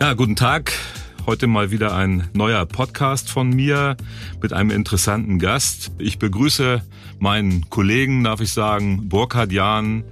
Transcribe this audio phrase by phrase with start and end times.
[0.00, 0.72] Ja, guten Tag.
[1.26, 3.98] Heute mal wieder ein neuer Podcast von mir
[4.40, 5.92] mit einem interessanten Gast.
[5.98, 6.80] Ich begrüße
[7.18, 10.04] meinen Kollegen, darf ich sagen, Burkhard Jahn,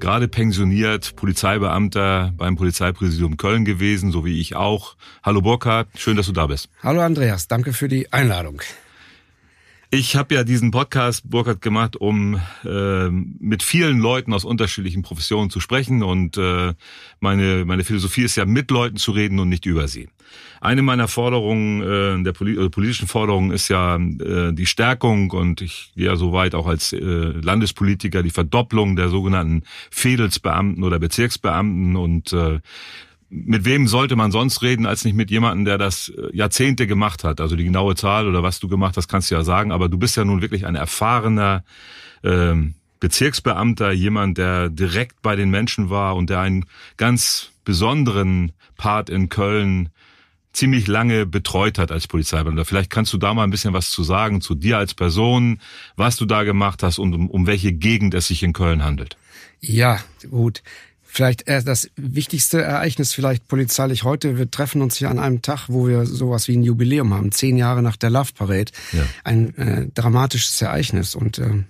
[0.00, 4.96] gerade pensioniert, Polizeibeamter beim Polizeipräsidium Köln gewesen, so wie ich auch.
[5.22, 6.68] Hallo Burkhard, schön, dass du da bist.
[6.82, 8.62] Hallo Andreas, danke für die Einladung.
[9.90, 15.48] Ich habe ja diesen Podcast, Burkhard, gemacht, um äh, mit vielen Leuten aus unterschiedlichen Professionen
[15.48, 16.02] zu sprechen.
[16.02, 16.74] Und äh,
[17.20, 20.08] meine, meine Philosophie ist ja, mit Leuten zu reden und nicht über sie.
[20.60, 25.60] Eine meiner Forderungen, äh, der poli äh, politischen Forderungen ist ja äh, die Stärkung und
[25.60, 30.98] ich gehe ja so weit auch als äh, Landespolitiker die Verdopplung der sogenannten Fädelsbeamten oder
[30.98, 32.58] Bezirksbeamten und äh,
[33.28, 37.24] mit wem sollte man sonst reden, als nicht mit jemandem, der das äh, Jahrzehnte gemacht
[37.24, 37.40] hat?
[37.40, 39.98] Also die genaue Zahl oder was du gemacht hast, kannst du ja sagen, aber du
[39.98, 41.64] bist ja nun wirklich ein erfahrener
[42.22, 46.66] ähm, Bezirksbeamter, jemand, der direkt bei den Menschen war und der einen
[46.96, 49.90] ganz besonderen Part in Köln
[50.52, 52.64] ziemlich lange betreut hat als Polizeibeamter.
[52.64, 55.60] Vielleicht kannst du da mal ein bisschen was zu sagen, zu dir als Person,
[55.96, 59.18] was du da gemacht hast und um, um welche Gegend es sich in Köln handelt.
[59.60, 60.62] Ja, gut.
[61.16, 64.36] Vielleicht das wichtigste Ereignis vielleicht polizeilich heute.
[64.36, 67.56] Wir treffen uns hier an einem Tag, wo wir sowas wie ein Jubiläum haben, zehn
[67.56, 68.70] Jahre nach der Love Parade.
[68.92, 69.02] Ja.
[69.24, 71.64] Ein äh, dramatisches Ereignis und äh,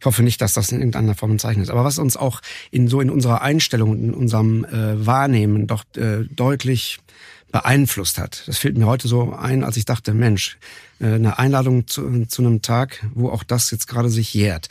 [0.00, 1.70] ich hoffe nicht, dass das in irgendeiner Form ein Zeichen ist.
[1.70, 2.40] Aber was uns auch
[2.72, 6.98] in so in unserer Einstellung, in unserem äh, Wahrnehmen doch äh, deutlich
[7.52, 8.42] beeinflusst hat.
[8.46, 10.58] Das fällt mir heute so ein, als ich dachte, Mensch,
[10.98, 14.68] äh, eine Einladung zu, zu einem Tag, wo auch das jetzt gerade sich jährt.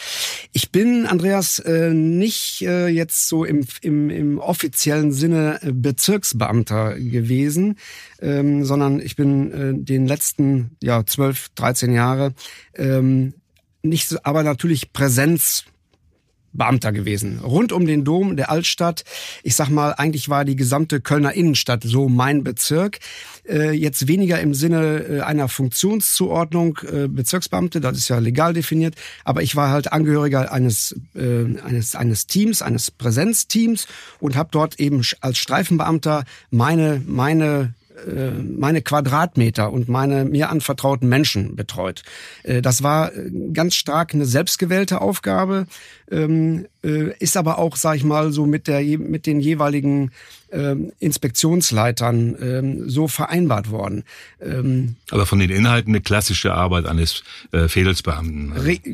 [0.51, 7.77] Ich bin, Andreas, äh, nicht äh, jetzt so im, im, im offiziellen Sinne Bezirksbeamter gewesen,
[8.19, 12.33] ähm, sondern ich bin den letzten ja, 12, 13 Jahre
[12.75, 13.35] ähm,
[13.83, 15.65] nicht, aber natürlich Präsenz
[16.53, 17.39] Beamter gewesen.
[17.39, 19.03] Rund um den Dom der Altstadt.
[19.43, 22.99] Ich sag mal, eigentlich war die gesamte Kölner Innenstadt so mein Bezirk.
[23.47, 28.95] Äh, jetzt weniger im Sinne äh, einer Funktionszuordnung äh, Bezirksbeamte, das ist ja legal definiert,
[29.25, 33.87] aber ich war halt Angehöriger eines, eines, eines Teams, eines Präsenzteams
[34.19, 37.73] und habe dort eben als Streifenbeamter meine, meine
[38.57, 42.01] meine Quadratmeter und meine mir anvertrauten Menschen betreut.
[42.43, 43.11] Das war
[43.53, 45.67] ganz stark eine selbstgewählte Aufgabe,
[46.11, 50.11] ähm, ist aber auch, sag ich mal, so mit der mit den jeweiligen
[50.51, 54.03] ähm, Inspektionsleitern ähm, so vereinbart worden.
[54.41, 57.23] Ähm, Aber von den Inhalten eine klassische Arbeit eines
[57.53, 58.53] äh, Fädelsbeamten.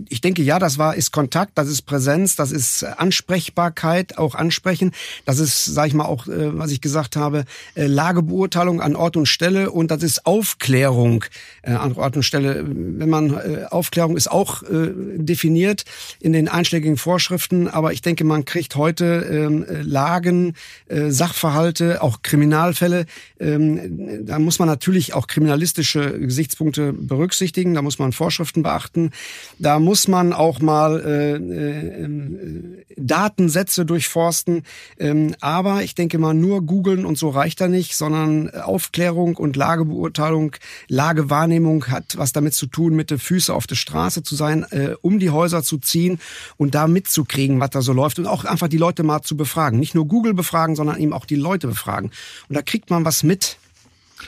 [0.09, 4.91] Ich denke, ja, das war ist Kontakt, das ist Präsenz, das ist Ansprechbarkeit, auch ansprechen.
[5.25, 7.45] Das ist, sag ich mal, auch, äh, was ich gesagt habe,
[7.75, 11.25] äh, Lagebeurteilung an Ort und Stelle und das ist Aufklärung
[11.63, 12.65] äh, an Ort und Stelle.
[12.67, 15.85] Wenn man äh, Aufklärung ist auch äh, definiert
[16.19, 20.55] in den einschlägigen Vorschriften, aber ich denke, man kriegt heute äh, Lagen,
[20.89, 23.05] äh, Sachverhalte auch Kriminalfälle.
[23.39, 27.75] Ähm, da muss man natürlich auch kriminalistische Gesichtspunkte berücksichtigen.
[27.75, 29.11] Da muss man Vorschriften beachten.
[29.57, 34.63] Da muss man auch mal äh, äh, Datensätze durchforsten.
[34.99, 39.55] Ähm, aber ich denke mal, nur googeln und so reicht da nicht, sondern Aufklärung und
[39.55, 40.57] Lagebeurteilung,
[40.89, 44.95] Lagewahrnehmung hat was damit zu tun, mit den Füßen auf der Straße zu sein, äh,
[45.01, 46.19] um die Häuser zu ziehen
[46.57, 49.79] und da mitzukriegen, was da so läuft und auch einfach die Leute mal zu befragen.
[49.79, 52.09] Nicht nur Google befragen, sondern eben auch die Leute befragen.
[52.49, 53.57] Und da kriegt man was mit.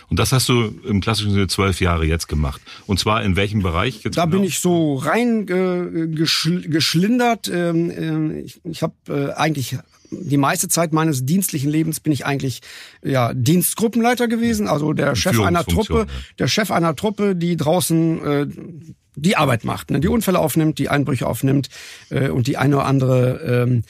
[0.09, 2.61] Und das hast du im klassischen Sinne zwölf Jahre jetzt gemacht.
[2.85, 4.03] Und zwar in welchem Bereich?
[4.03, 4.37] Jetzt da genau?
[4.37, 7.49] bin ich so rein äh, geschl geschlindert.
[7.51, 9.77] Ähm, äh, ich ich habe äh, eigentlich
[10.11, 12.61] die meiste Zeit meines dienstlichen Lebens bin ich eigentlich
[13.03, 16.13] ja Dienstgruppenleiter gewesen, also der Chef einer Truppe, ja.
[16.39, 18.47] der Chef einer Truppe, die draußen äh,
[19.15, 19.99] die Arbeit macht, ne?
[19.99, 21.69] die Unfälle aufnimmt, die Einbrüche aufnimmt
[22.09, 23.81] äh, und die eine oder andere ähm, äh,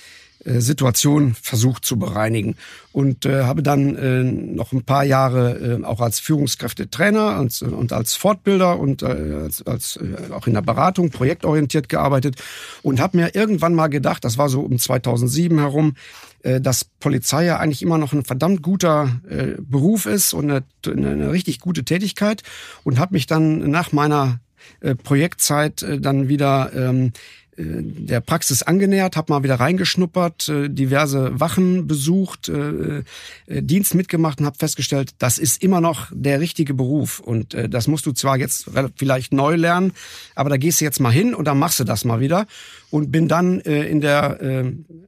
[0.46, 2.56] Situation versucht zu bereinigen.
[2.92, 7.94] Und äh, habe dann äh, noch ein paar Jahre äh, auch als Führungskräftetrainer und, und
[7.94, 9.06] als Fortbilder und äh,
[9.44, 12.38] als, als äh, auch in der Beratung projektorientiert gearbeitet
[12.82, 15.96] und habe mir irgendwann mal gedacht, das war so um 2007 herum,
[16.42, 20.64] äh, dass Polizei ja eigentlich immer noch ein verdammt guter äh, Beruf ist und eine,
[20.88, 22.44] eine richtig gute Tätigkeit
[22.84, 24.40] und habe mich dann nach meiner
[24.82, 27.12] äh, Projektzeit äh, dann wieder ähm,
[27.62, 33.00] der Praxis angenähert, habe mal wieder reingeschnuppert, äh, diverse Wachen besucht, äh,
[33.48, 37.20] äh, Dienst mitgemacht und habe festgestellt, das ist immer noch der richtige Beruf.
[37.20, 39.92] Und das musst du zwar jetzt vielleicht neu lernen,
[40.36, 42.46] aber da gehst du jetzt mal hin und dann machst du das mal wieder.
[42.92, 44.64] Und bin dann in der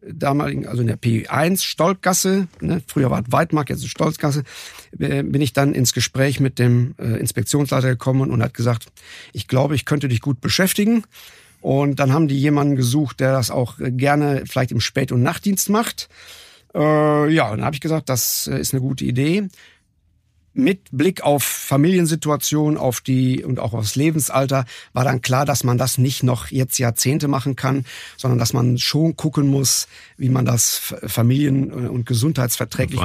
[0.07, 4.44] damaligen, also in der P1 Stolkgasse, ne, früher war es Weidmark, jetzt ist Stolzgasse,
[4.92, 8.88] bin ich dann ins Gespräch mit dem Inspektionsleiter gekommen und hat gesagt,
[9.33, 11.03] ich glaube, ich könnte dich gut beschäftigen.
[11.62, 15.69] Und dann haben die jemanden gesucht, der das auch gerne vielleicht im Spät- und Nachtdienst
[15.69, 16.10] macht.
[16.74, 19.48] Äh, ja, dann habe ich gesagt, das ist eine gute Idee.
[20.53, 25.77] Mit Blick auf Familiensituation, auf die und auch aufs Lebensalter war dann klar, dass man
[25.77, 27.86] das nicht noch jetzt Jahrzehnte machen kann,
[28.18, 29.88] sondern dass man schon gucken muss,
[30.18, 33.00] wie man das Familien- und gesundheitsverträglich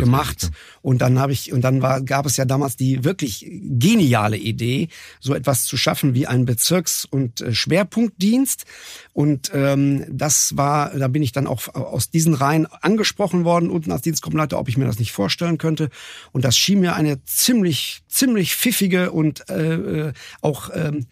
[0.00, 0.42] gemacht.
[0.44, 0.48] Ja.
[0.82, 4.88] Und dann habe ich und dann war gab es ja damals die wirklich geniale Idee,
[5.20, 8.64] so etwas zu schaffen wie ein Bezirks- und äh, Schwerpunktdienst.
[9.20, 13.92] Und ähm, das war, da bin ich dann auch aus diesen Reihen angesprochen worden unten
[13.92, 15.90] als Dienstgruppenleiter, ob ich mir das nicht vorstellen könnte.
[16.32, 21.04] Und das schien mir eine ziemlich, ziemlich pfiffige und äh, äh auch ähm,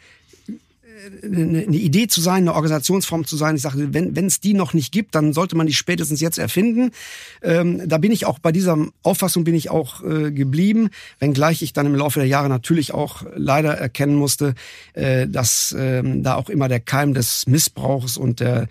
[1.23, 3.57] eine Idee zu sein, eine Organisationsform zu sein.
[3.57, 6.39] Ich sage, wenn wenn es die noch nicht gibt, dann sollte man die spätestens jetzt
[6.39, 6.91] erfinden.
[7.43, 11.73] Ähm, da bin ich auch bei dieser Auffassung bin ich auch äh, geblieben, wenngleich ich
[11.73, 14.55] dann im Laufe der Jahre natürlich auch leider erkennen musste,
[14.95, 18.69] äh, dass äh, da auch immer der Keim des Missbrauchs und der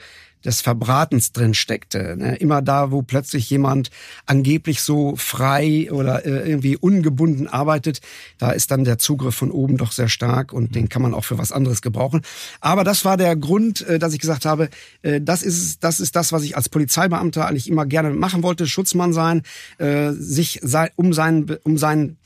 [0.47, 2.15] des Verbratens drin steckte.
[2.17, 2.37] Ne?
[2.37, 3.91] Immer da, wo plötzlich jemand
[4.25, 7.99] angeblich so frei oder äh, irgendwie ungebunden arbeitet,
[8.37, 11.25] da ist dann der Zugriff von oben doch sehr stark und den kann man auch
[11.25, 12.21] für was anderes gebrauchen.
[12.61, 14.69] Aber das war der Grund, äh, dass ich gesagt habe,
[15.01, 18.67] äh, das ist das ist das, was ich als Polizeibeamter eigentlich immer gerne machen wollte:
[18.67, 19.43] Schutzmann sein,
[20.11, 20.61] sich
[20.95, 22.17] um seinen um seinen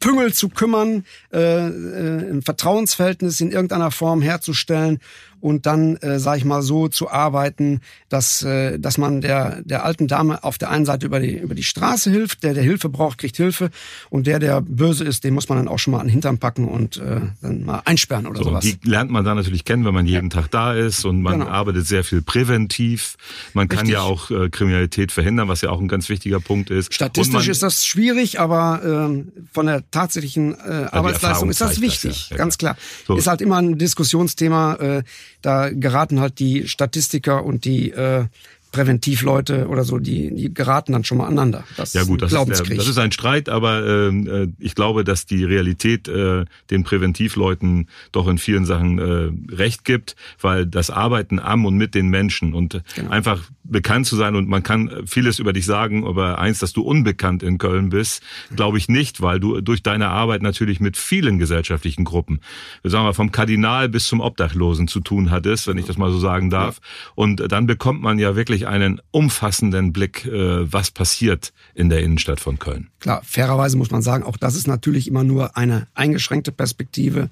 [0.00, 4.98] Püngel zu kümmern, ein Vertrauensverhältnis in irgendeiner Form herzustellen
[5.40, 9.84] und dann, äh, sage ich mal, so zu arbeiten, dass, äh, dass man der, der
[9.84, 12.88] alten Dame auf der einen Seite über die, über die Straße hilft, der, der Hilfe
[12.88, 13.70] braucht, kriegt Hilfe
[14.10, 16.38] und der, der böse ist, den muss man dann auch schon mal an den Hintern
[16.38, 18.64] packen und äh, dann mal einsperren oder so, sowas.
[18.64, 20.40] Die lernt man dann natürlich kennen, wenn man jeden ja.
[20.40, 21.50] Tag da ist und man genau.
[21.50, 23.16] arbeitet sehr viel präventiv.
[23.54, 23.94] Man kann Richtig.
[23.94, 26.92] ja auch äh, Kriminalität verhindern, was ja auch ein ganz wichtiger Punkt ist.
[26.92, 32.30] Statistisch ist das schwierig, aber äh, von der tatsächlichen äh, Arbeitsleistung ist das wichtig, das,
[32.30, 32.36] ja.
[32.36, 32.76] ganz klar.
[33.06, 33.16] So.
[33.16, 34.74] Ist halt immer ein Diskussionsthema.
[34.74, 35.02] Äh,
[35.42, 38.26] da geraten halt die Statistiker und die äh,
[38.72, 41.64] Präventivleute oder so, die, die geraten dann schon mal aneinander.
[41.76, 45.04] Das ja gut, das ist, der, das ist ein Streit, aber ähm, äh, ich glaube,
[45.04, 50.90] dass die Realität äh, den Präventivleuten doch in vielen Sachen äh, recht gibt, weil das
[50.90, 53.10] Arbeiten am und mit den Menschen und genau.
[53.10, 56.82] einfach bekannt zu sein und man kann vieles über dich sagen, aber eins, dass du
[56.82, 58.22] unbekannt in Köln bist,
[58.54, 62.40] glaube ich nicht, weil du durch deine Arbeit natürlich mit vielen gesellschaftlichen Gruppen,
[62.82, 66.18] sagen wir vom Kardinal bis zum Obdachlosen zu tun hattest, wenn ich das mal so
[66.18, 66.80] sagen darf.
[67.14, 72.40] Und dann bekommt man ja wirklich einen umfassenden Blick, äh, was passiert in der Innenstadt
[72.40, 72.88] von Köln.
[73.00, 77.30] Klar, fairerweise muss man sagen, auch das ist natürlich immer nur eine eingeschränkte Perspektive.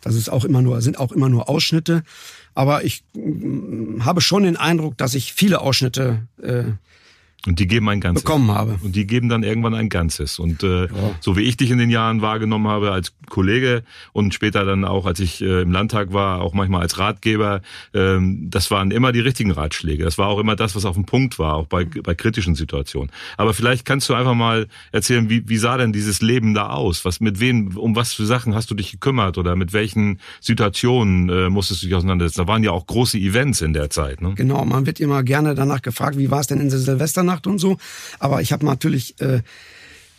[0.00, 2.02] Das ist auch immer nur, sind auch immer nur Ausschnitte.
[2.54, 6.64] Aber ich mm, habe schon den Eindruck, dass ich viele Ausschnitte äh,
[7.46, 8.24] und die geben ein Ganzes.
[8.24, 8.78] Bekommen habe.
[8.82, 10.40] Und die geben dann irgendwann ein Ganzes.
[10.40, 10.88] Und äh, ja.
[11.20, 15.06] so wie ich dich in den Jahren wahrgenommen habe als Kollege und später dann auch,
[15.06, 17.60] als ich äh, im Landtag war, auch manchmal als Ratgeber,
[17.94, 20.04] ähm, das waren immer die richtigen Ratschläge.
[20.04, 23.12] Das war auch immer das, was auf dem Punkt war, auch bei, bei kritischen Situationen.
[23.36, 27.04] Aber vielleicht kannst du einfach mal erzählen, wie, wie sah denn dieses Leben da aus?
[27.04, 31.28] Was mit wem, um was für Sachen hast du dich gekümmert oder mit welchen Situationen
[31.28, 32.40] äh, musstest du dich auseinandersetzen?
[32.40, 34.20] Da waren ja auch große Events in der Zeit.
[34.20, 34.34] Ne?
[34.34, 37.27] Genau, man wird immer gerne danach gefragt, wie war es denn in Silvester?
[37.28, 37.76] Nacht und so.
[38.18, 39.42] Aber ich habe natürlich äh,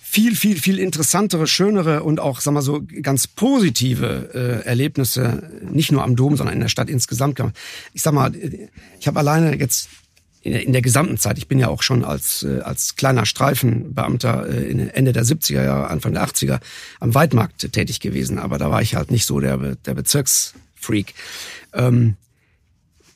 [0.09, 5.91] viel, viel, viel interessantere, schönere und auch, sag mal so, ganz positive äh, Erlebnisse, nicht
[5.91, 7.55] nur am Dom, sondern in der Stadt insgesamt gehabt.
[7.93, 8.33] Ich sag mal,
[8.99, 9.87] ich habe alleine jetzt
[10.41, 13.27] in der, in der gesamten Zeit, ich bin ja auch schon als, äh, als kleiner
[13.27, 16.59] Streifenbeamter äh, Ende der 70er Jahre, Anfang der 80er
[16.99, 21.13] am Weidmarkt tätig gewesen, aber da war ich halt nicht so der, der Bezirksfreak.
[21.73, 22.15] Ähm,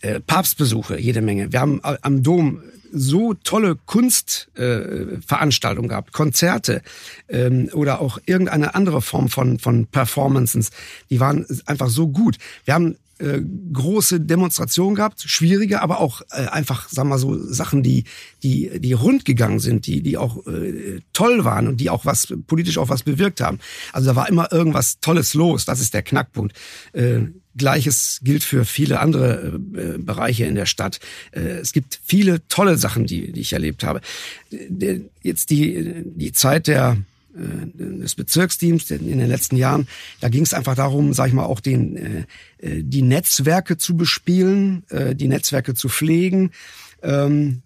[0.01, 1.51] äh, Papstbesuche, jede Menge.
[1.53, 2.61] Wir haben am Dom
[2.93, 6.81] so tolle Kunstveranstaltungen äh, gehabt, Konzerte
[7.27, 10.69] ähm, oder auch irgendeine andere Form von, von Performances.
[11.09, 12.37] Die waren einfach so gut.
[12.65, 17.37] Wir haben äh, große Demonstrationen gehabt, schwierige, aber auch äh, einfach, sagen wir mal so,
[17.37, 18.03] Sachen, die,
[18.43, 22.33] die, die rund gegangen sind, die, die auch äh, toll waren und die auch was,
[22.47, 23.59] politisch auch was bewirkt haben.
[23.93, 26.55] Also da war immer irgendwas Tolles los, das ist der Knackpunkt.
[26.93, 27.21] Äh,
[27.55, 30.99] Gleiches gilt für viele andere äh, Bereiche in der Stadt.
[31.31, 34.01] Äh, es gibt viele tolle Sachen, die, die ich erlebt habe.
[35.21, 39.87] Jetzt die, die Zeit der äh, des Bezirksteams in den letzten Jahren,
[40.19, 42.25] da ging es einfach darum, sag ich mal, auch den äh,
[42.61, 46.51] die Netzwerke zu bespielen, äh, die Netzwerke zu pflegen.
[47.01, 47.63] Ähm,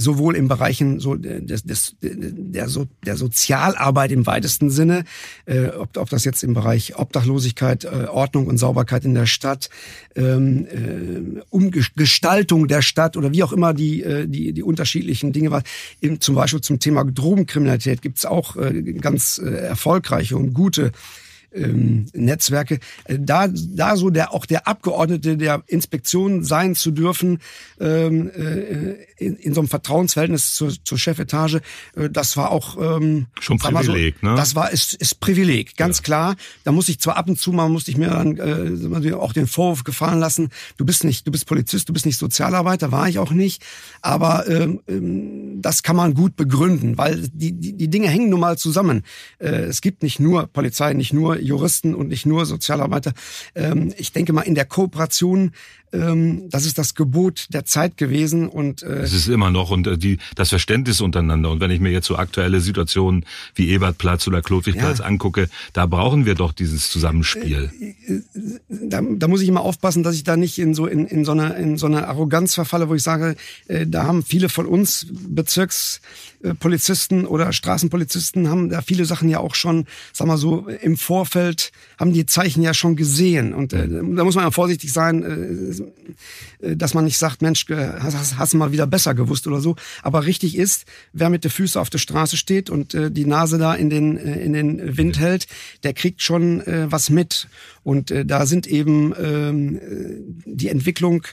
[0.00, 5.04] sowohl im Bereichen so des, des, der, so, der Sozialarbeit im weitesten Sinne,
[5.46, 9.68] äh, ob, ob das jetzt im Bereich Obdachlosigkeit, äh, Ordnung und Sauberkeit in der Stadt,
[10.16, 15.50] ähm, äh, Umgestaltung der Stadt oder wie auch immer die, äh, die, die unterschiedlichen Dinge
[15.50, 15.62] war.
[16.00, 20.92] Eben zum Beispiel zum Thema Drogenkriminalität gibt es auch äh, ganz äh, erfolgreiche und gute
[21.52, 22.80] ähm, Netzwerke.
[23.04, 27.40] Äh, da, da so der auch der Abgeordnete der Inspektion sein zu dürfen
[27.80, 31.60] ähm, äh, in, in so einem Vertrauensverhältnis zur, zur Chefetage,
[31.96, 34.34] äh, das war auch ähm, schon Privileg, so, ne?
[34.36, 36.02] Das war ist, ist Privileg, ganz ja.
[36.02, 36.36] klar.
[36.64, 39.46] Da muss ich zwar ab und zu mal musste ich mir dann äh, auch den
[39.46, 43.18] Vorwurf gefallen lassen, du bist nicht, du bist Polizist, du bist nicht Sozialarbeiter, war ich
[43.18, 43.62] auch nicht,
[44.02, 48.40] aber ähm, ähm das kann man gut begründen, weil die, die, die Dinge hängen nun
[48.40, 49.02] mal zusammen.
[49.38, 53.12] Äh, es gibt nicht nur Polizei, nicht nur Juristen und nicht nur Sozialarbeiter.
[53.54, 55.52] Ähm, ich denke mal, in der Kooperation
[55.92, 59.86] ähm, das ist das Gebot der Zeit gewesen und äh, es ist immer noch und
[59.86, 64.26] äh, die das Verständnis untereinander und wenn ich mir jetzt so aktuelle Situationen wie Ebertplatz
[64.28, 65.04] oder Klotwigplatz ja.
[65.04, 67.70] angucke, da brauchen wir doch dieses Zusammenspiel.
[67.80, 68.22] Äh, äh,
[68.68, 71.32] da, da muss ich immer aufpassen, dass ich da nicht in so in, in so
[71.32, 75.06] einer in so einer Arroganz verfalle, wo ich sage, äh, da haben viele von uns
[75.10, 81.72] Bezirkspolizisten oder Straßenpolizisten haben da viele Sachen ja auch schon, sag mal so im Vorfeld
[81.98, 85.22] haben die Zeichen ja schon gesehen und äh, da muss man ja vorsichtig sein.
[85.22, 85.79] Äh,
[86.60, 89.76] äh, dass man nicht sagt, Mensch, hast, hast du mal wieder besser gewusst oder so.
[90.02, 93.58] Aber richtig ist, wer mit den Füßen auf der Straße steht und äh, die Nase
[93.58, 95.46] da in den, äh, in den Wind hält,
[95.82, 97.48] der kriegt schon äh, was mit.
[97.82, 99.80] Und äh, da sind eben ähm, äh,
[100.44, 101.26] die Entwicklung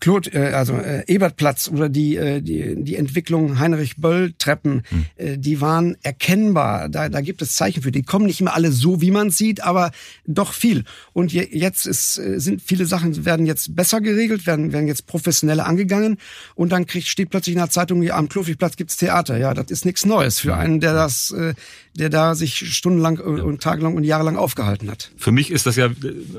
[0.00, 5.06] Claude, äh, also äh, Ebertplatz oder die, äh, die, die Entwicklung Heinrich-Böll-Treppen, hm.
[5.16, 6.88] äh, die waren erkennbar.
[6.88, 7.92] Da, da gibt es Zeichen für.
[7.92, 9.92] Die kommen nicht immer alle so, wie man sieht, aber
[10.26, 10.84] doch viel.
[11.12, 15.06] Und je, jetzt ist, äh, sind viele Sachen werden jetzt besser geregelt, werden, werden jetzt
[15.06, 16.18] professioneller angegangen.
[16.54, 19.38] Und dann kriegt, steht plötzlich in der Zeitung, ja, am Klofigplatz gibt's Theater.
[19.38, 21.54] Ja, das ist nichts Neues für einen, der das, äh,
[21.96, 25.12] der da sich stundenlang und tagelang und jahrelang aufgehalten hat.
[25.16, 25.88] Für mich ist das ja,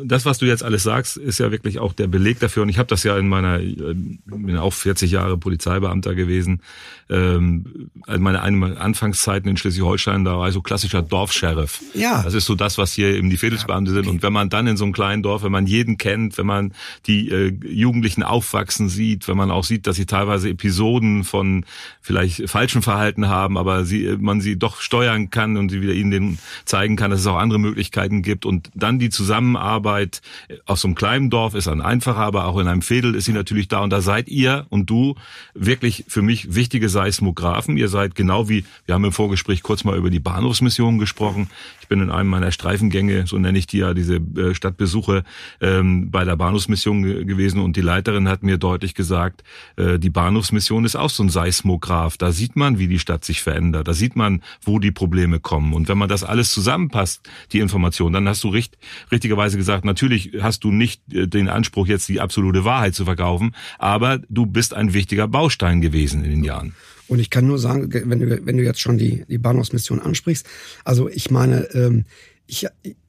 [0.04, 2.64] das, was du jetzt alles sagst, ist ja wirklich auch der Beleg dafür.
[2.64, 3.94] Und ich habe das ja in meiner, ich äh,
[4.26, 6.62] bin auch 40 Jahre Polizeibeamter gewesen.
[7.10, 11.82] Ähm, meine Anfangszeiten in Schleswig-Holstein, da war ich so klassischer Dorfsheriff.
[11.94, 12.24] Ja.
[12.24, 14.08] Das ist so das, was hier eben die Fädelsbeamte sind.
[14.08, 16.74] Und wenn man dann in so einem kleinen Dorf, wenn man jeden kennt, wenn man
[17.06, 21.66] die äh, Jugendlichen aufwachsen sieht, wenn man auch sieht, dass sie teilweise Episoden von
[22.02, 26.12] vielleicht falschem Verhalten haben, aber sie, man sie doch steuern kann, und sie wieder ihnen
[26.12, 28.46] den zeigen kann, dass es auch andere Möglichkeiten gibt.
[28.46, 30.22] Und dann die Zusammenarbeit
[30.66, 33.34] aus so einem kleinen Dorf ist dann einfacher, aber auch in einem Fädel ist sie
[33.36, 33.82] natürlich da.
[33.82, 35.16] Und da seid ihr und du
[35.54, 37.78] wirklich für mich wichtige Seismographen.
[37.78, 41.50] Ihr seid genau wie, wir haben im Vorgespräch kurz mal über die Bahnhofsmission gesprochen.
[41.82, 45.24] Ich bin in einem meiner Streifengänge, so nenne ich die ja, diese äh, Stadtbesuche,
[45.62, 49.44] ähm, bei der Bahnhofsmission gewesen und die Leiterin hat mir deutlich gesagt,
[49.76, 52.18] äh, die Bahnhofsmission ist auch so ein Seismograph.
[52.18, 53.88] Da sieht man, wie die Stadt sich verändert.
[53.88, 55.74] Da sieht man, wo die Probleme kommen.
[55.74, 58.78] Und wenn man das alles zusammenpasst, die Information, dann hast du richt,
[59.12, 63.25] richtigerweise gesagt, natürlich hast du nicht äh, den Anspruch, jetzt die absolute Wahrheit zu verkaufen,
[63.78, 66.76] aber du bist ein wichtiger Baustein gewesen in den Jahren.
[67.08, 70.48] Und ich kann nur sagen, wenn du, wenn du jetzt schon die, die Bahnhofsmission ansprichst,
[70.84, 72.06] also ich meine, ähm,
[72.48, 72.68] ich,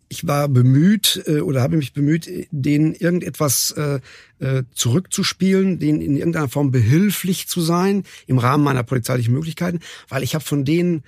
[0.09, 4.01] ich war bemüht äh, oder habe mich bemüht, denen irgendetwas äh,
[4.39, 10.23] äh, zurückzuspielen, denen in irgendeiner Form behilflich zu sein im Rahmen meiner polizeilichen Möglichkeiten, weil
[10.23, 11.03] ich habe von denen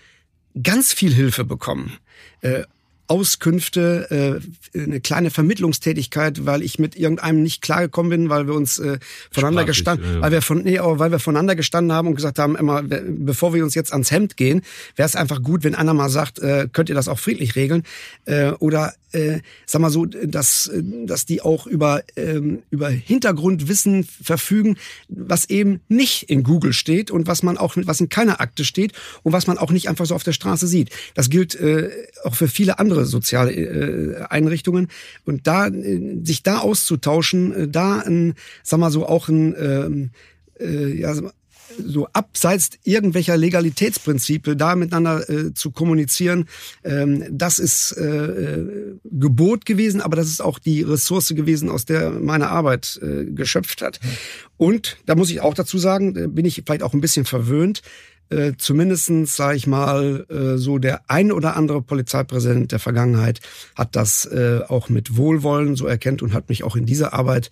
[0.60, 1.92] ganz viel Hilfe bekommen.
[2.40, 2.64] Äh,
[3.08, 4.40] Auskünfte,
[4.74, 8.98] äh, eine kleine Vermittlungstätigkeit, weil ich mit irgendeinem nicht klargekommen bin, weil wir uns äh,
[9.32, 10.20] voneinander gestanden, ja.
[10.20, 13.54] weil wir von nee, aber weil wir voneinander gestanden haben und gesagt haben, immer bevor
[13.54, 14.62] wir uns jetzt ans Hemd gehen,
[14.96, 17.82] wäre es einfach gut, wenn einer mal sagt, äh, könnt ihr das auch friedlich regeln
[18.26, 24.76] äh, oder äh, sag mal so, dass dass die auch über ähm, über Hintergrundwissen verfügen,
[25.08, 28.92] was eben nicht in Google steht und was man auch was in keiner Akte steht
[29.22, 30.90] und was man auch nicht einfach so auf der Straße sieht.
[31.14, 31.90] Das gilt äh,
[32.24, 34.88] auch für viele andere andere soziale äh, Einrichtungen.
[35.24, 40.10] Und da äh, sich da auszutauschen, äh, da ein, sag mal so auch ein ähm,
[40.60, 41.14] äh, ja,
[41.84, 46.48] so abseits irgendwelcher Legalitätsprinzipe da miteinander äh, zu kommunizieren,
[46.84, 51.84] ähm, das ist äh, äh, Gebot gewesen, aber das ist auch die Ressource gewesen, aus
[51.84, 54.00] der meine Arbeit äh, geschöpft hat.
[54.56, 57.82] Und da muss ich auch dazu sagen, bin ich vielleicht auch ein bisschen verwöhnt
[58.30, 63.40] äh, zumindestens, sage ich mal, äh, so der ein oder andere Polizeipräsident der Vergangenheit
[63.74, 67.50] hat das äh, auch mit Wohlwollen so erkennt und hat mich auch in dieser Arbeit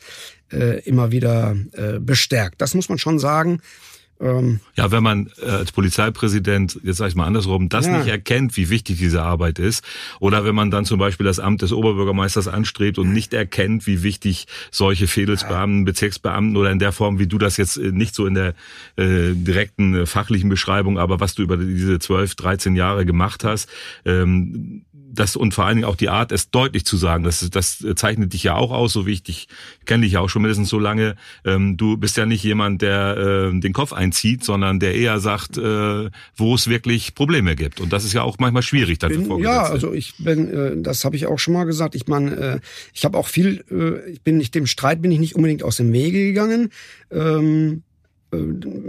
[0.52, 2.60] äh, immer wieder äh, bestärkt.
[2.60, 3.60] Das muss man schon sagen.
[4.20, 7.98] Ähm, ja, wenn man äh, als Polizeipräsident, jetzt sage ich mal andersrum, das ja.
[7.98, 9.84] nicht erkennt, wie wichtig diese Arbeit ist,
[10.20, 14.02] oder wenn man dann zum Beispiel das Amt des Oberbürgermeisters anstrebt und nicht erkennt, wie
[14.02, 18.26] wichtig solche Fädelsbeamten, Bezirksbeamten oder in der Form, wie du das jetzt äh, nicht so
[18.26, 18.54] in der
[18.96, 23.68] äh, direkten äh, fachlichen Beschreibung, aber was du über diese 12, 13 Jahre gemacht hast,
[24.04, 24.85] ähm,
[25.18, 28.32] das und vor allen Dingen auch die Art, es deutlich zu sagen, das, das zeichnet
[28.32, 29.48] dich ja auch aus, so wie ich dich
[29.84, 31.16] kenne dich ja auch schon mindestens so lange.
[31.44, 35.58] Ähm, du bist ja nicht jemand, der äh, den Kopf einzieht, sondern der eher sagt,
[35.58, 37.80] äh, wo es wirklich Probleme gibt.
[37.80, 41.04] Und das ist ja auch manchmal schwierig dann bin, Ja, also ich bin, äh, das
[41.04, 41.94] habe ich auch schon mal gesagt.
[41.94, 42.60] Ich meine, äh,
[42.92, 45.76] ich habe auch viel, äh, ich bin nicht dem Streit bin ich nicht unbedingt aus
[45.76, 46.70] dem Wege gegangen.
[47.10, 47.82] Ähm,
[48.32, 48.38] äh,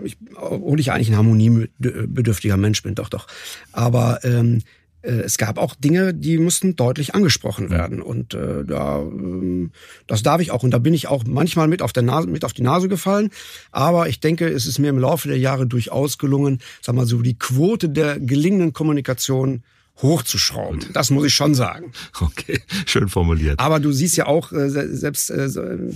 [0.04, 3.28] ich, obwohl ich eigentlich ein harmoniebedürftiger Mensch bin, doch, doch.
[3.72, 4.62] Aber ähm, äh,
[5.02, 8.02] es gab auch Dinge, die mussten deutlich angesprochen werden.
[8.02, 9.70] Und äh, da, äh,
[10.08, 10.64] das darf ich auch.
[10.64, 13.30] Und da bin ich auch manchmal mit auf, der Nase, mit auf die Nase gefallen.
[13.72, 17.22] Aber ich denke, es ist mir im Laufe der Jahre durchaus gelungen, sag mal so,
[17.22, 19.64] die Quote der gelingenden Kommunikation
[20.02, 20.86] hochzuschrauben.
[20.94, 21.92] Das muss ich schon sagen.
[22.20, 23.60] Okay, schön formuliert.
[23.60, 25.50] Aber du siehst ja auch, äh, selbst äh,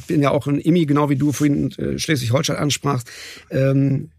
[0.07, 3.09] bin ja auch ein Immi, genau wie du vorhin äh, Schleswig-Holstein ansprachst.
[3.49, 4.09] Ähm,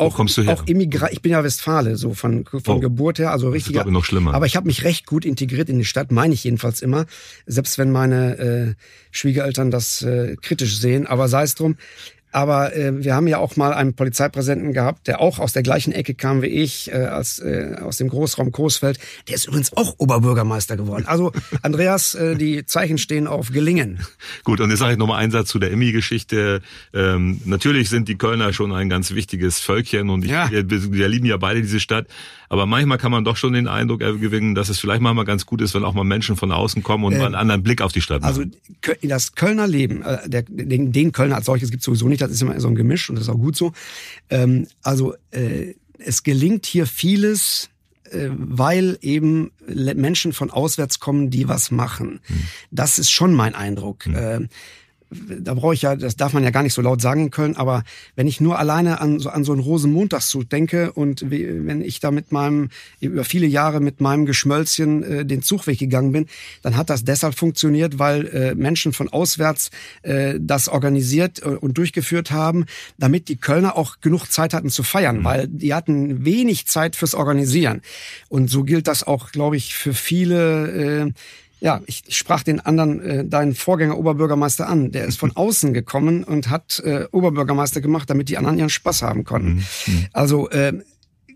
[0.00, 0.18] auch?
[0.18, 1.12] Auch Immigrant.
[1.12, 2.80] Ich bin ja Westfale, so von, von oh.
[2.80, 3.74] Geburt her, also richtig.
[3.74, 4.34] Das ist, noch schlimmer.
[4.34, 7.06] Aber ich habe mich recht gut integriert in die Stadt, meine ich jedenfalls immer.
[7.46, 8.74] Selbst wenn meine äh,
[9.10, 11.06] Schwiegereltern das äh, kritisch sehen.
[11.06, 11.76] Aber sei es drum.
[12.32, 15.92] Aber äh, wir haben ja auch mal einen Polizeipräsidenten gehabt, der auch aus der gleichen
[15.92, 18.98] Ecke kam wie ich, äh, als, äh, aus dem Großraum Coesfeld.
[19.28, 21.04] Der ist übrigens auch Oberbürgermeister geworden.
[21.06, 21.32] Also
[21.62, 24.00] Andreas, äh, die Zeichen stehen auf Gelingen.
[24.44, 26.62] Gut, und jetzt sage ich nochmal einen Satz zu der Emmy-Geschichte.
[26.94, 30.50] Ähm, natürlich sind die Kölner schon ein ganz wichtiges Völkchen und ich, ja.
[30.50, 32.06] wir, wir lieben ja beide diese Stadt.
[32.50, 35.60] Aber manchmal kann man doch schon den Eindruck gewinnen, dass es vielleicht mal ganz gut
[35.60, 37.92] ist, wenn auch mal Menschen von außen kommen und äh, mal einen anderen Blick auf
[37.92, 38.52] die Stadt machen.
[38.82, 42.20] Also das Kölner Leben, äh, der, den, den Kölner als solches gibt es sowieso nicht,
[42.20, 43.72] das ist immer so ein Gemisch und das ist auch gut so.
[44.30, 47.70] Ähm, also äh, es gelingt hier vieles,
[48.10, 49.52] äh, weil eben
[49.94, 52.18] Menschen von auswärts kommen, die was machen.
[52.24, 52.42] Hm.
[52.72, 54.06] Das ist schon mein Eindruck.
[54.06, 54.48] Hm.
[55.10, 57.82] Da brauche ich ja, das darf man ja gar nicht so laut sagen Köln, aber
[58.14, 62.12] wenn ich nur alleine an so, an so einen Rosenmontagszug denke und wenn ich da
[62.12, 62.68] mit meinem,
[63.00, 66.26] über viele Jahre mit meinem Geschmölzchen äh, den Zugweg gegangen bin,
[66.62, 69.70] dann hat das deshalb funktioniert, weil äh, Menschen von auswärts
[70.02, 72.66] äh, das organisiert äh, und durchgeführt haben,
[72.98, 75.24] damit die Kölner auch genug Zeit hatten zu feiern, mhm.
[75.24, 77.82] weil die hatten wenig Zeit fürs Organisieren.
[78.28, 81.12] Und so gilt das auch, glaube ich, für viele äh,
[81.60, 84.92] ja, ich, ich sprach den anderen, äh, deinen Vorgänger Oberbürgermeister an.
[84.92, 89.02] Der ist von außen gekommen und hat äh, Oberbürgermeister gemacht, damit die anderen ihren Spaß
[89.02, 89.64] haben konnten.
[89.86, 89.94] Mhm.
[89.94, 90.06] mhm.
[90.12, 90.72] Also äh,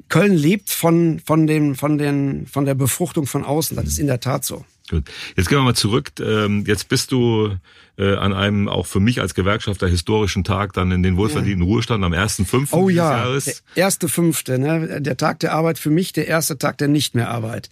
[0.09, 3.77] Köln lebt von von den von den von der Befruchtung von außen.
[3.77, 4.65] Das ist in der Tat so.
[4.91, 5.05] Gut.
[5.35, 6.13] Jetzt gehen wir mal zurück.
[6.21, 7.57] Ähm, jetzt bist du
[7.97, 11.73] äh, an einem auch für mich als Gewerkschafter historischen Tag dann in den wohlverdienten ja.
[11.73, 12.69] Ruhestand am 1.5.
[12.73, 13.45] Oh ja, Jahres.
[13.45, 15.01] der erste fünfte, ne?
[15.01, 17.71] Der Tag der Arbeit für mich, der erste Tag der nicht mehr Arbeit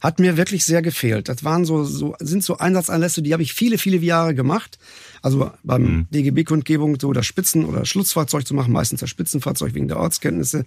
[0.00, 1.28] hat mir wirklich sehr gefehlt.
[1.28, 4.78] Das waren so, so sind so Einsatzanlässe, die habe ich viele, viele Jahre gemacht.
[5.22, 6.06] Also beim mhm.
[6.10, 10.64] DGB-Kundgebung so das Spitzen- oder Schlussfahrzeug zu machen, meistens das Spitzenfahrzeug wegen der Ortskenntnisse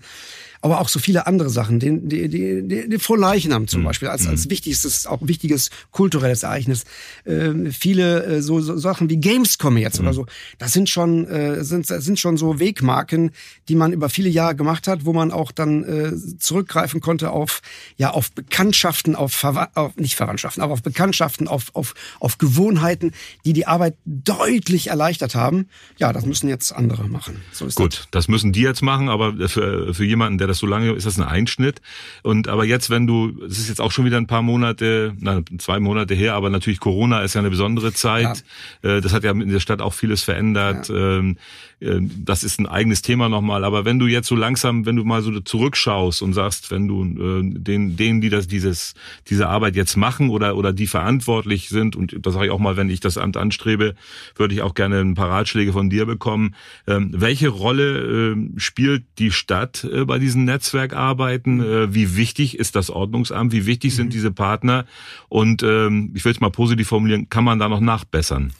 [0.61, 1.79] aber auch so viele andere Sachen.
[1.79, 3.85] Den, die, die, die, die Frohleichnam zum mhm.
[3.85, 4.51] Beispiel als, als mhm.
[4.51, 6.83] wichtigstes, auch wichtiges kulturelles Ereignis.
[7.25, 10.05] Äh, viele äh, so, so Sachen wie Gamescom jetzt mhm.
[10.05, 10.25] oder so.
[10.59, 13.31] Das sind schon, äh, sind, sind schon so Wegmarken,
[13.69, 17.61] die man über viele Jahre gemacht hat, wo man auch dann äh, zurückgreifen konnte auf,
[17.97, 23.13] ja, auf Bekanntschaften, auf, Verwa auf nicht Verwandtschaften, aber auf Bekanntschaften, auf, auf, auf Gewohnheiten,
[23.45, 25.67] die die Arbeit deutlich erleichtert haben.
[25.97, 27.41] Ja, das müssen jetzt andere machen.
[27.51, 28.07] So ist Gut, das.
[28.11, 31.17] das müssen die jetzt machen, aber für, für jemanden, der das so lange, ist das
[31.17, 31.81] ein Einschnitt.
[32.23, 35.41] Und aber jetzt, wenn du, es ist jetzt auch schon wieder ein paar Monate, na,
[35.57, 38.43] zwei Monate her, aber natürlich Corona ist ja eine besondere Zeit.
[38.83, 38.97] Ja.
[38.97, 40.89] Äh, das hat ja in der Stadt auch vieles verändert.
[40.89, 41.17] Ja.
[41.17, 41.37] Ähm,
[41.79, 43.63] äh, das ist ein eigenes Thema nochmal.
[43.63, 47.03] Aber wenn du jetzt so langsam, wenn du mal so zurückschaust und sagst, wenn du
[47.03, 48.93] äh, den, denen, die das, dieses,
[49.29, 52.77] diese Arbeit jetzt machen oder, oder die verantwortlich sind, und das sage ich auch mal,
[52.77, 53.95] wenn ich das Amt anstrebe,
[54.35, 56.55] würde ich auch gerne ein paar Ratschläge von dir bekommen.
[56.87, 61.61] Ähm, welche Rolle spielt die Stadt äh, bei diesen Netzwerkarbeiten?
[61.61, 63.53] Äh, wie wichtig ist das Ordnungsamt?
[63.53, 64.11] Wie wichtig sind mhm.
[64.11, 64.85] diese Partner?
[65.29, 68.53] Und ähm, ich will es mal positiv formulieren, kann man da noch nachbessern?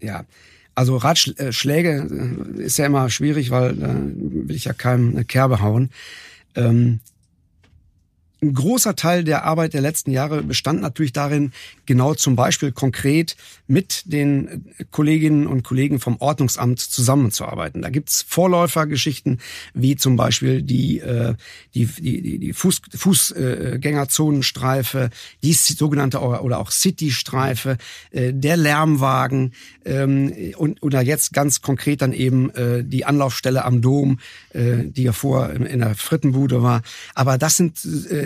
[0.00, 0.24] Ja,
[0.74, 2.08] also Ratschläge
[2.58, 5.90] äh, ist ja immer schwierig, weil da will ich ja keinem eine Kerbe hauen.
[6.54, 7.00] Ähm,
[8.42, 11.52] ein großer Teil der Arbeit der letzten Jahre bestand natürlich darin,
[11.86, 13.36] genau zum Beispiel konkret
[13.68, 17.82] mit den Kolleginnen und Kollegen vom Ordnungsamt zusammenzuarbeiten.
[17.82, 19.38] Da gibt's Vorläufergeschichten,
[19.74, 21.34] wie zum Beispiel die, äh,
[21.74, 25.10] die, die, die Fuß, Fußgängerzonenstreife,
[25.44, 27.78] die sogenannte oder auch City-Streife,
[28.10, 29.52] äh, der Lärmwagen
[29.84, 34.18] ähm, und oder jetzt ganz konkret dann eben äh, die Anlaufstelle am Dom,
[34.54, 36.82] die ja vor in der Frittenbude war.
[37.14, 37.78] Aber das sind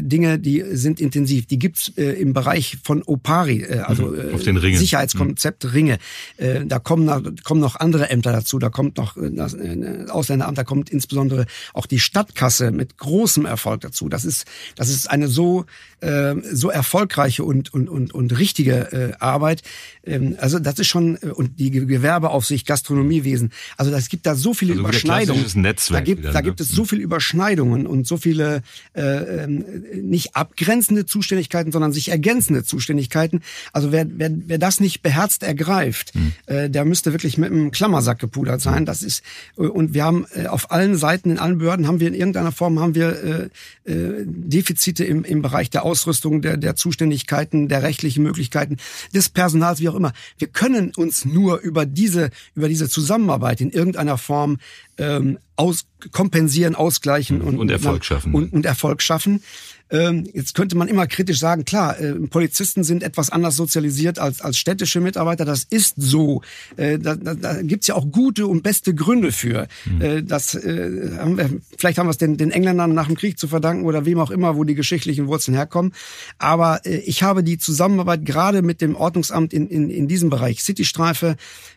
[0.08, 1.46] Dinge, die sind intensiv.
[1.46, 4.34] Die gibt's äh, im Bereich von Opari, äh, also mhm.
[4.34, 4.78] Auf den Ringen.
[4.78, 5.70] Sicherheitskonzept mhm.
[5.70, 5.98] Ringe.
[6.36, 8.58] Äh, da kommen, noch, kommen noch andere Ämter dazu.
[8.58, 13.46] Da kommt noch äh, das äh, Ausländeramt, da kommt insbesondere auch die Stadtkasse mit großem
[13.46, 14.08] Erfolg dazu.
[14.08, 15.66] Das ist, das ist eine so
[16.00, 19.62] äh, so erfolgreiche und und und und richtige äh, Arbeit.
[20.04, 23.50] Ähm, also das ist schon äh, und die Gewerbeaufsicht, Gastronomiewesen.
[23.76, 25.44] Also es gibt da so viele also Überschneidungen.
[25.54, 28.62] Netzwerk da gibt, wieder, da gibt es so viele Überschneidungen und so viele
[28.94, 29.64] äh, ähm,
[29.96, 33.42] nicht abgrenzende Zuständigkeiten, sondern sich ergänzende Zuständigkeiten.
[33.72, 36.32] Also wer, wer, wer das nicht beherzt ergreift, hm.
[36.46, 38.86] äh, der müsste wirklich mit einem Klammersack gepudert sein.
[38.86, 39.22] Das ist
[39.56, 42.52] äh, und wir haben äh, auf allen Seiten in allen Behörden haben wir in irgendeiner
[42.52, 43.50] Form haben wir
[43.86, 48.76] äh, äh, Defizite im, im Bereich der Ausrüstung, der, der Zuständigkeiten, der rechtlichen Möglichkeiten,
[49.14, 50.12] des Personals, wie auch immer.
[50.38, 54.58] Wir können uns nur über diese über diese Zusammenarbeit in irgendeiner Form
[54.98, 58.34] ähm, aus, kompensieren, ausgleichen und, und Erfolg schaffen.
[58.34, 59.42] Und, und Erfolg schaffen.
[59.88, 64.40] Ähm, jetzt könnte man immer kritisch sagen, klar, äh, Polizisten sind etwas anders sozialisiert als,
[64.40, 65.44] als städtische Mitarbeiter.
[65.44, 66.42] Das ist so.
[66.76, 69.68] Äh, da da, da gibt ja auch gute und beste Gründe für.
[69.84, 70.00] Mhm.
[70.02, 73.38] Äh, das, äh, haben wir, vielleicht haben wir es den, den Engländern nach dem Krieg
[73.38, 75.92] zu verdanken oder wem auch immer, wo die geschichtlichen Wurzeln herkommen.
[76.38, 80.64] Aber äh, ich habe die Zusammenarbeit gerade mit dem Ordnungsamt in, in, in diesem Bereich,
[80.64, 81.36] Citystreife,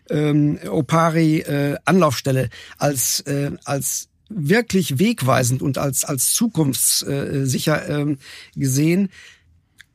[0.10, 8.16] ähm, Opari, äh, Anlaufstelle, als, äh, als wirklich wegweisend und als, als zukunftssicher äh,
[8.56, 9.10] gesehen.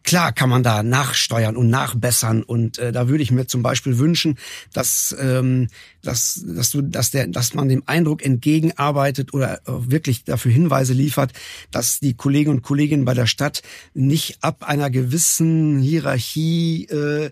[0.03, 3.97] Klar kann man da nachsteuern und nachbessern und äh, da würde ich mir zum Beispiel
[3.99, 4.37] wünschen,
[4.75, 5.69] dass, ähm,
[6.03, 11.33] dass, dass, du, dass, der, dass man dem Eindruck entgegenarbeitet oder wirklich dafür Hinweise liefert,
[11.71, 13.63] dass die Kolleginnen und Kollegen bei der Stadt
[13.95, 17.31] nicht ab einer gewissen Hierarchie äh,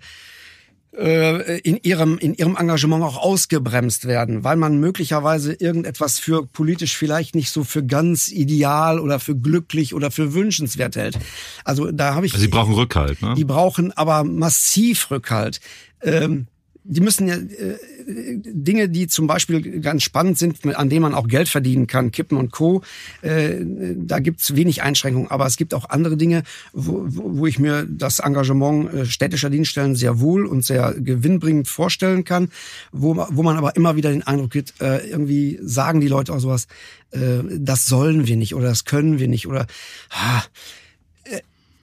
[0.92, 7.34] in ihrem, in ihrem Engagement auch ausgebremst werden, weil man möglicherweise irgendetwas für politisch vielleicht
[7.34, 11.18] nicht so für ganz ideal oder für glücklich oder für wünschenswert hält.
[11.64, 12.34] Also da habe ich.
[12.34, 13.32] Also sie brauchen Rückhalt, ne?
[13.34, 15.60] Die brauchen aber massiv Rückhalt.
[16.02, 16.46] Ähm,
[16.84, 21.28] die müssen ja äh, Dinge, die zum Beispiel ganz spannend sind, an denen man auch
[21.28, 22.82] Geld verdienen kann, Kippen und Co.
[23.22, 23.56] Äh,
[23.96, 26.42] da gibt's wenig Einschränkungen, aber es gibt auch andere Dinge,
[26.72, 32.24] wo, wo ich mir das Engagement äh, städtischer Dienststellen sehr wohl und sehr gewinnbringend vorstellen
[32.24, 32.48] kann,
[32.90, 36.40] wo, wo man aber immer wieder den Eindruck hat, äh, irgendwie sagen die Leute auch
[36.40, 36.66] sowas,
[37.12, 39.66] äh, das sollen wir nicht oder das können wir nicht oder
[40.10, 40.42] ah,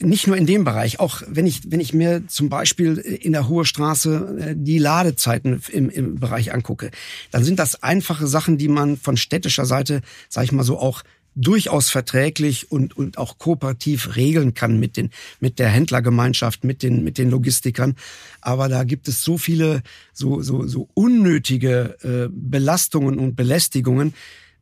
[0.02, 3.50] nicht nur in dem Bereich, auch wenn ich, wenn ich mir zum Beispiel in der
[3.50, 6.92] Hohe Straße äh, die Ladezeiten im, im Bereich angucke,
[7.32, 11.04] dann sind das einfache Sachen, die man von städtischer Seite, sage ich mal so, auch
[11.36, 15.10] durchaus verträglich und, und auch kooperativ regeln kann mit den,
[15.40, 17.96] mit der Händlergemeinschaft, mit den, mit den Logistikern.
[18.42, 19.82] Aber da gibt es so viele,
[20.12, 24.14] so, so, so unnötige äh, Belastungen und Belästigungen,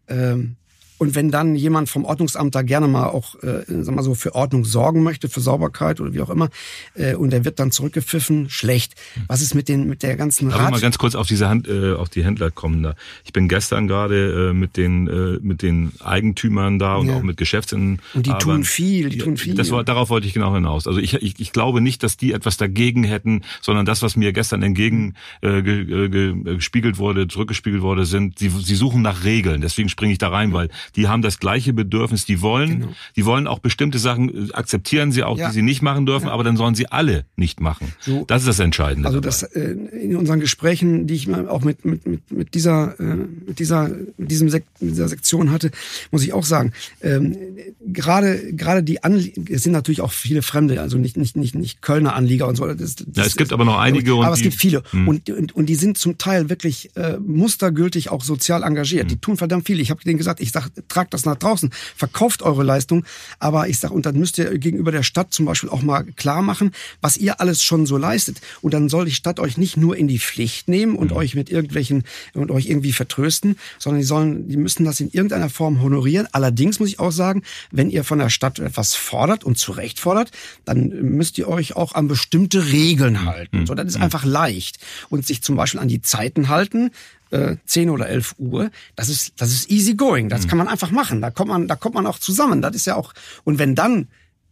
[0.08, 0.58] ähm,
[0.98, 4.36] und wenn dann jemand vom Ordnungsamt da gerne mal auch, äh, sag mal so, für
[4.36, 6.50] Ordnung sorgen möchte, für Sauberkeit oder wie auch immer,
[6.96, 8.96] äh, und der wird dann zurückgepfiffen, schlecht.
[9.28, 10.72] Was ist mit den mit der ganzen Rat?
[10.72, 12.96] mal ganz kurz auf diese Hand, äh, auf die Händler kommen da.
[13.26, 17.18] Ich bin gestern gerade äh, mit den äh, mit den Eigentümern da und ja.
[17.18, 18.02] auch mit Geschäftsinhabern.
[18.14, 19.56] Und die tun viel, die tun viel.
[19.56, 20.88] Das war, darauf wollte ich genau hinaus.
[20.88, 24.34] Also ich, ich, ich glaube nicht, dass die etwas dagegen hätten, sondern das, was mir
[24.34, 29.62] gestern entgegen äh, ge, ge, gespiegelt wurde, zurückgespiegelt wurde, sind, sie, sie suchen nach Regeln.
[29.62, 32.94] Deswegen springe ich da rein, weil die haben das gleiche Bedürfnis, die wollen, genau.
[33.16, 35.50] die wollen auch bestimmte Sachen, äh, akzeptieren sie auch, ja.
[35.50, 36.34] die sie nicht machen dürfen, ja.
[36.34, 37.94] aber dann sollen sie alle nicht machen.
[38.00, 39.08] So, das ist das Entscheidende.
[39.08, 43.16] Also das äh, in unseren Gesprächen, die ich auch mit, mit, mit, mit dieser, äh,
[43.48, 45.72] mit dieser, mit diesem Sek dieser Sektion hatte,
[46.12, 47.36] muss ich auch sagen, ähm,
[47.86, 51.82] gerade, gerade die Anlieger, es sind natürlich auch viele Fremde, also nicht, nicht, nicht, nicht
[51.82, 52.66] Kölner Anlieger und so.
[52.68, 54.16] Das, das ja, es gibt aber noch einige.
[54.16, 54.84] Und aber es gibt viele.
[54.92, 55.08] Hm.
[55.08, 59.04] Und, und, und die sind zum Teil wirklich äh, mustergültig auch sozial engagiert.
[59.04, 59.10] Hm.
[59.10, 59.80] Die tun verdammt viel.
[59.80, 63.06] Ich habe denen gesagt, ich sag, tragt das nach draußen, verkauft eure Leistung.
[63.40, 66.42] Aber ich sag, und dann müsst ihr gegenüber der Stadt zum Beispiel auch mal klar
[66.42, 68.42] machen, was ihr alles schon so leistet.
[68.62, 71.18] Und dann soll die Stadt euch nicht nur in die Pflicht nehmen und mhm.
[71.18, 75.50] euch mit irgendwelchen und euch irgendwie vertrösten, sondern die sollen, die müssen das in irgendeiner
[75.50, 76.28] Form honorieren.
[76.32, 80.00] Allerdings muss ich auch sagen, wenn ihr von der Stadt etwas fordert und zu Recht
[80.00, 80.32] fordert,
[80.66, 83.26] dann müsst ihr euch auch an bestimmte Regeln mhm.
[83.26, 83.66] halten.
[83.66, 84.04] So, das ist mhm.
[84.04, 84.78] einfach leicht.
[85.10, 86.92] Und sich zum Beispiel an die Zeiten halten,
[87.32, 90.30] äh, 10 oder 11 Uhr, das ist, das ist easy going.
[90.30, 90.50] Das mhm.
[90.50, 91.22] kann man einfach machen.
[91.22, 92.62] Da kommt man, da kommt man auch zusammen.
[92.62, 93.14] Das ist ja auch,
[93.44, 94.08] und wenn dann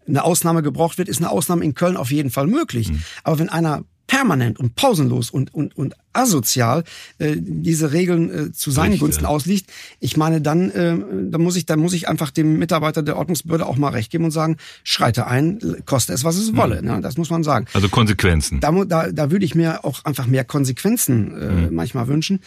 [0.08, 2.92] eine Ausnahme gebraucht wird, ist eine Ausnahme in Köln auf jeden Fall möglich.
[2.92, 3.04] Mhm.
[3.24, 6.84] Aber wenn einer permanent und pausenlos und, und, und asozial
[7.18, 9.30] äh, diese Regeln äh, zu seinen Richtig, Gunsten ja.
[9.30, 10.98] ausliegt, ich meine, dann, äh,
[11.30, 14.26] dann, muss ich, dann muss ich einfach dem Mitarbeiter der Ordnungsbehörde auch mal recht geben
[14.26, 16.58] und sagen, schreite ein, koste es, was es mhm.
[16.58, 16.82] wolle.
[16.82, 16.88] Mhm.
[16.88, 17.02] Ne?
[17.02, 17.66] Das muss man sagen.
[17.74, 18.60] Also Konsequenzen.
[18.60, 21.76] Da, da, da würde ich mir auch einfach mehr Konsequenzen äh, mhm.
[21.76, 22.42] manchmal wünschen.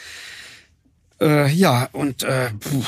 [1.20, 2.84] Äh, ja, und äh, puh.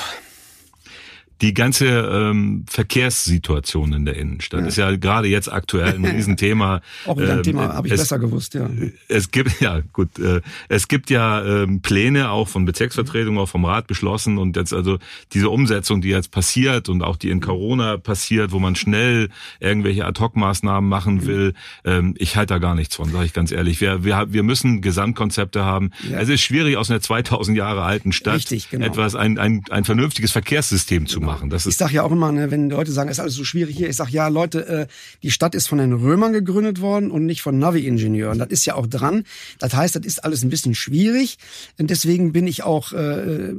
[1.40, 4.66] Die ganze ähm, Verkehrssituation in der Innenstadt ja.
[4.66, 6.82] ist ja gerade jetzt aktuell ein Riesenthema.
[7.06, 8.68] Auch wieder ein ähm, Thema, habe ich es, besser gewusst, ja.
[9.08, 13.64] Es gibt, ja gut, äh, es gibt ja ähm, Pläne auch von Bezirksvertretungen, auch vom
[13.64, 14.98] Rat beschlossen und jetzt also
[15.32, 20.04] diese Umsetzung, die jetzt passiert und auch die in Corona passiert, wo man schnell irgendwelche
[20.04, 21.26] Ad-Hoc-Maßnahmen machen mhm.
[21.26, 23.80] will, ähm, ich halte da gar nichts von, sage ich ganz ehrlich.
[23.80, 25.90] Wir, wir, wir müssen Gesamtkonzepte haben.
[26.10, 26.18] Ja.
[26.18, 28.84] Es ist schwierig, aus einer 2000 Jahre alten Stadt Richtig, genau.
[28.84, 31.29] etwas, ein, ein, ein vernünftiges Verkehrssystem zu genau.
[31.30, 31.50] Machen.
[31.50, 33.44] Das ist ich sage ja auch immer, ne, wenn Leute sagen, es ist alles so
[33.44, 34.86] schwierig hier, ich sage, ja Leute, äh,
[35.22, 38.38] die Stadt ist von den Römern gegründet worden und nicht von Navi-Ingenieuren.
[38.38, 39.24] Das ist ja auch dran.
[39.58, 41.38] Das heißt, das ist alles ein bisschen schwierig.
[41.78, 43.54] Und deswegen bin ich auch äh,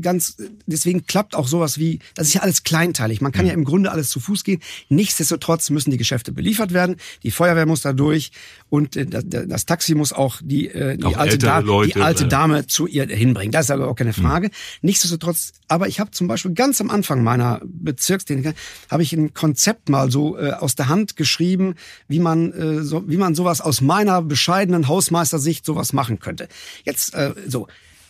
[0.00, 0.36] ganz,
[0.66, 3.20] deswegen klappt auch sowas wie, das ist ja alles kleinteilig.
[3.20, 3.48] Man kann mhm.
[3.48, 4.60] ja im Grunde alles zu Fuß gehen.
[4.88, 6.96] Nichtsdestotrotz müssen die Geschäfte beliefert werden.
[7.22, 8.30] Die Feuerwehr muss da durch
[8.68, 12.00] und äh, das, das Taxi muss auch die, äh, die, auch alte, da Leute, die
[12.00, 13.52] alte Dame zu ihr hinbringen.
[13.52, 14.22] Das ist aber auch keine mhm.
[14.22, 14.46] Frage.
[14.48, 14.52] Mhm.
[14.82, 18.54] Nichtsdestotrotz, aber ich habe zum Beispiel ganz am Anfang meiner Bezirksdienst
[18.90, 21.74] habe ich ein Konzept mal so äh, aus der Hand geschrieben,
[22.08, 26.48] wie man äh, so, wie man sowas aus meiner bescheidenen Hausmeistersicht sowas machen könnte.
[26.84, 27.68] Jetzt äh, so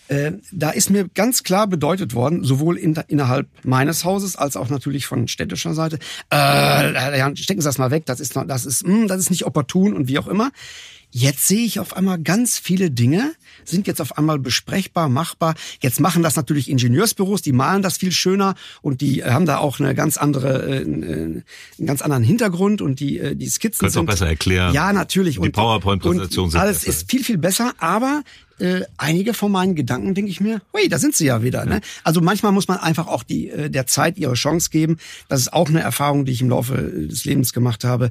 [0.08, 4.68] äh, da ist mir ganz klar bedeutet worden, sowohl in, innerhalb meines Hauses als auch
[4.68, 5.98] natürlich von städtischer Seite,
[6.30, 9.46] äh, stecken Sie das mal weg, das ist, das ist, mh, hm, das ist nicht
[9.46, 10.50] opportun und wie auch immer.
[11.10, 13.32] Jetzt sehe ich auf einmal ganz viele Dinge,
[13.64, 15.54] sind jetzt auf einmal besprechbar, machbar.
[15.80, 19.58] Jetzt machen das natürlich Ingenieursbüros, die malen das viel schöner und die äh, haben da
[19.58, 21.44] auch eine ganz andere, äh, äh, einen
[21.86, 24.02] ganz anderen Hintergrund und die, die Skizzen Könntest sind...
[24.02, 24.74] auch besser erklären.
[24.74, 25.40] Ja, natürlich.
[25.40, 26.90] Die PowerPoint-Präsentation sind Alles besser.
[26.90, 28.22] ist viel, viel besser, aber
[28.58, 31.64] äh, einige von meinen Gedanken denke ich mir, hui, da sind sie ja wieder.
[31.64, 31.70] Ne?
[31.70, 31.76] Ja.
[31.76, 31.82] Ne?
[32.04, 34.98] Also manchmal muss man einfach auch die der Zeit ihre Chance geben.
[35.28, 38.10] Das ist auch eine Erfahrung, die ich im Laufe des Lebens gemacht habe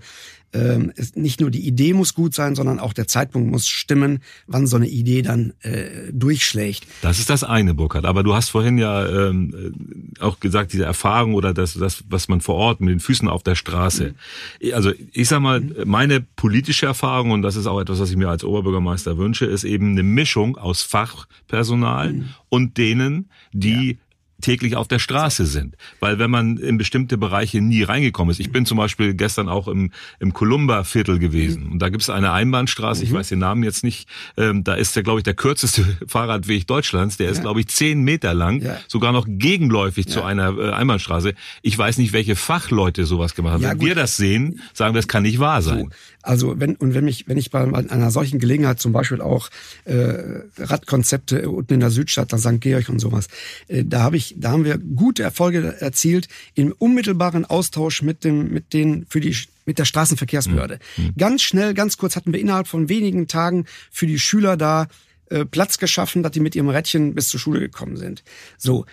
[0.55, 4.67] ähm, nicht nur die Idee muss gut sein, sondern auch der Zeitpunkt muss stimmen, wann
[4.67, 6.87] so eine Idee dann äh, durchschlägt.
[7.01, 8.05] Das ist das eine, Burkhard.
[8.05, 12.41] Aber du hast vorhin ja ähm, auch gesagt, diese Erfahrung oder das, das, was man
[12.41, 14.13] vor Ort mit den Füßen auf der Straße.
[14.61, 14.73] Mhm.
[14.73, 18.29] Also ich sag mal, meine politische Erfahrung, und das ist auch etwas, was ich mir
[18.29, 22.25] als Oberbürgermeister wünsche, ist eben eine Mischung aus Fachpersonal mhm.
[22.49, 24.04] und denen, die ja
[24.41, 25.75] täglich auf der Straße sind.
[25.99, 29.67] Weil wenn man in bestimmte Bereiche nie reingekommen ist, ich bin zum Beispiel gestern auch
[29.67, 31.71] im, im Columba-Viertel gewesen mhm.
[31.73, 33.15] und da gibt es eine Einbahnstraße, ich mhm.
[33.15, 37.17] weiß den Namen jetzt nicht, ähm, da ist der, glaube ich, der kürzeste Fahrradweg Deutschlands,
[37.17, 37.43] der ist, ja.
[37.43, 38.77] glaube ich, zehn Meter lang, ja.
[38.87, 40.11] sogar noch gegenläufig ja.
[40.11, 41.33] zu einer äh, Einbahnstraße.
[41.61, 43.63] Ich weiß nicht, welche Fachleute sowas gemacht haben.
[43.63, 43.87] wenn gut.
[43.87, 45.79] wir das sehen, sagen wir, das kann nicht wahr sein.
[45.79, 45.89] So.
[46.25, 49.49] Also wenn und wenn mich, wenn ich bei einer solchen Gelegenheit zum Beispiel auch
[49.85, 52.59] äh, Radkonzepte unten in der Südstadt, da St.
[52.59, 53.27] Georg und sowas,
[53.67, 58.51] äh, da habe ich, da haben wir gute Erfolge erzielt im unmittelbaren Austausch mit dem,
[58.51, 59.35] mit den für die
[59.65, 60.79] mit der Straßenverkehrsbehörde.
[60.97, 61.13] Mhm.
[61.17, 64.87] Ganz schnell, ganz kurz hatten wir innerhalb von wenigen Tagen für die Schüler da
[65.29, 68.23] äh, Platz geschaffen, dass die mit ihrem Rädchen bis zur Schule gekommen sind.
[68.57, 68.85] So,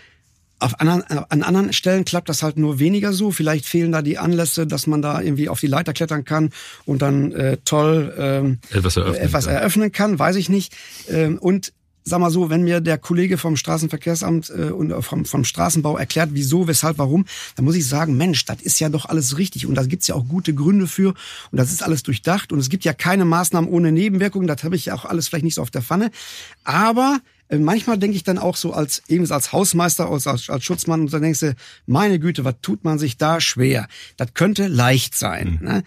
[0.63, 3.31] auf anderen, äh, an anderen Stellen klappt das halt nur weniger so.
[3.31, 6.51] Vielleicht fehlen da die Anlässe, dass man da irgendwie auf die Leiter klettern kann
[6.85, 9.55] und dann äh, toll ähm, etwas, eröffnen, etwas kann.
[9.55, 10.75] eröffnen kann, weiß ich nicht.
[11.09, 11.73] Ähm, und
[12.05, 16.31] sag mal so, wenn mir der Kollege vom Straßenverkehrsamt äh, und vom, vom Straßenbau erklärt,
[16.33, 19.75] wieso, weshalb, warum, dann muss ich sagen, Mensch, das ist ja doch alles richtig und
[19.75, 21.09] da gibt's ja auch gute Gründe für
[21.51, 24.77] und das ist alles durchdacht und es gibt ja keine Maßnahmen ohne Nebenwirkungen, das habe
[24.77, 26.11] ich ja auch alles vielleicht nicht so auf der Pfanne.
[26.65, 30.65] Aber äh, manchmal denke ich dann auch so als eben als Hausmeister, als, als, als
[30.65, 31.55] Schutzmann, und dann denkst du,
[31.87, 33.89] meine Güte, was tut man sich da schwer?
[34.17, 35.59] Das könnte leicht sein.
[35.61, 35.67] Mhm.
[35.67, 35.83] Ne?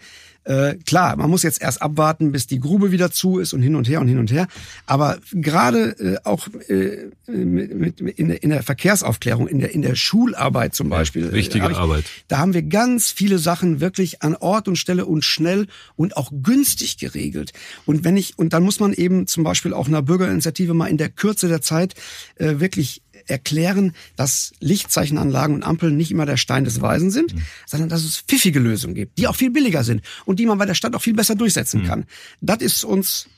[0.46, 3.74] Äh, klar, man muss jetzt erst abwarten, bis die Grube wieder zu ist und hin
[3.74, 4.46] und her und hin und her.
[4.86, 9.96] Aber gerade äh, auch äh, mit, mit, in, in der Verkehrsaufklärung, in der, in der
[9.96, 11.26] Schularbeit zum Beispiel.
[11.26, 12.04] Ja, wichtige ich, Arbeit.
[12.28, 16.30] Da haben wir ganz viele Sachen wirklich an Ort und Stelle und schnell und auch
[16.42, 17.52] günstig geregelt.
[17.84, 20.96] Und wenn ich, und dann muss man eben zum Beispiel auch einer Bürgerinitiative mal in
[20.96, 21.94] der Kürze der Zeit
[22.36, 27.42] äh, wirklich erklären, dass Lichtzeichenanlagen und Ampeln nicht immer der Stein des Weisen sind, mhm.
[27.66, 30.66] sondern dass es pfiffige Lösungen gibt, die auch viel billiger sind und die man bei
[30.66, 31.86] der Stadt auch viel besser durchsetzen mhm.
[31.86, 32.04] kann.
[32.40, 33.28] Das ist uns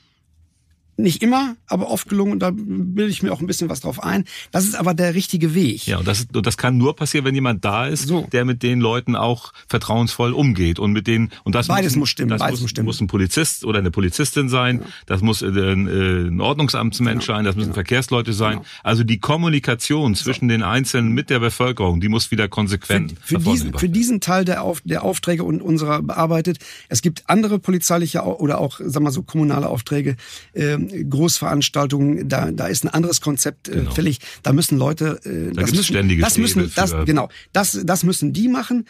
[0.99, 4.03] nicht immer, aber oft gelungen und da bilde ich mir auch ein bisschen was drauf
[4.03, 4.25] ein.
[4.51, 5.87] Das ist aber der richtige Weg.
[5.87, 8.27] Ja, und das, und das kann nur passieren, wenn jemand da ist, so.
[8.33, 12.09] der mit den Leuten auch vertrauensvoll umgeht und mit denen und das beides muss, muss
[12.11, 12.31] stimmen.
[12.31, 12.87] Das beides muss, stimmen.
[12.87, 14.79] muss ein Polizist oder eine Polizistin sein.
[14.79, 14.91] Genau.
[15.07, 17.37] Das muss äh, ein, äh, ein Ordnungsamtsmensch genau.
[17.37, 17.45] sein.
[17.45, 17.75] Das müssen genau.
[17.75, 18.55] Verkehrsleute sein.
[18.55, 18.65] Genau.
[18.83, 20.53] Also die Kommunikation zwischen so.
[20.53, 24.45] den Einzelnen mit der Bevölkerung, die muss wieder konsequent für, für diesen für diesen Teil
[24.45, 26.59] der, Auf, der Aufträge und unserer bearbeitet.
[26.89, 30.17] Es gibt andere polizeiliche oder auch, sagen wir so, kommunale Aufträge.
[30.55, 33.91] Ähm, Großveranstaltungen, da, da ist ein anderes Konzept äh, genau.
[33.91, 34.19] fällig.
[34.43, 38.33] Da müssen Leute, äh, da das müssen, ständige das müssen, das, genau, das, das müssen
[38.33, 38.87] die machen.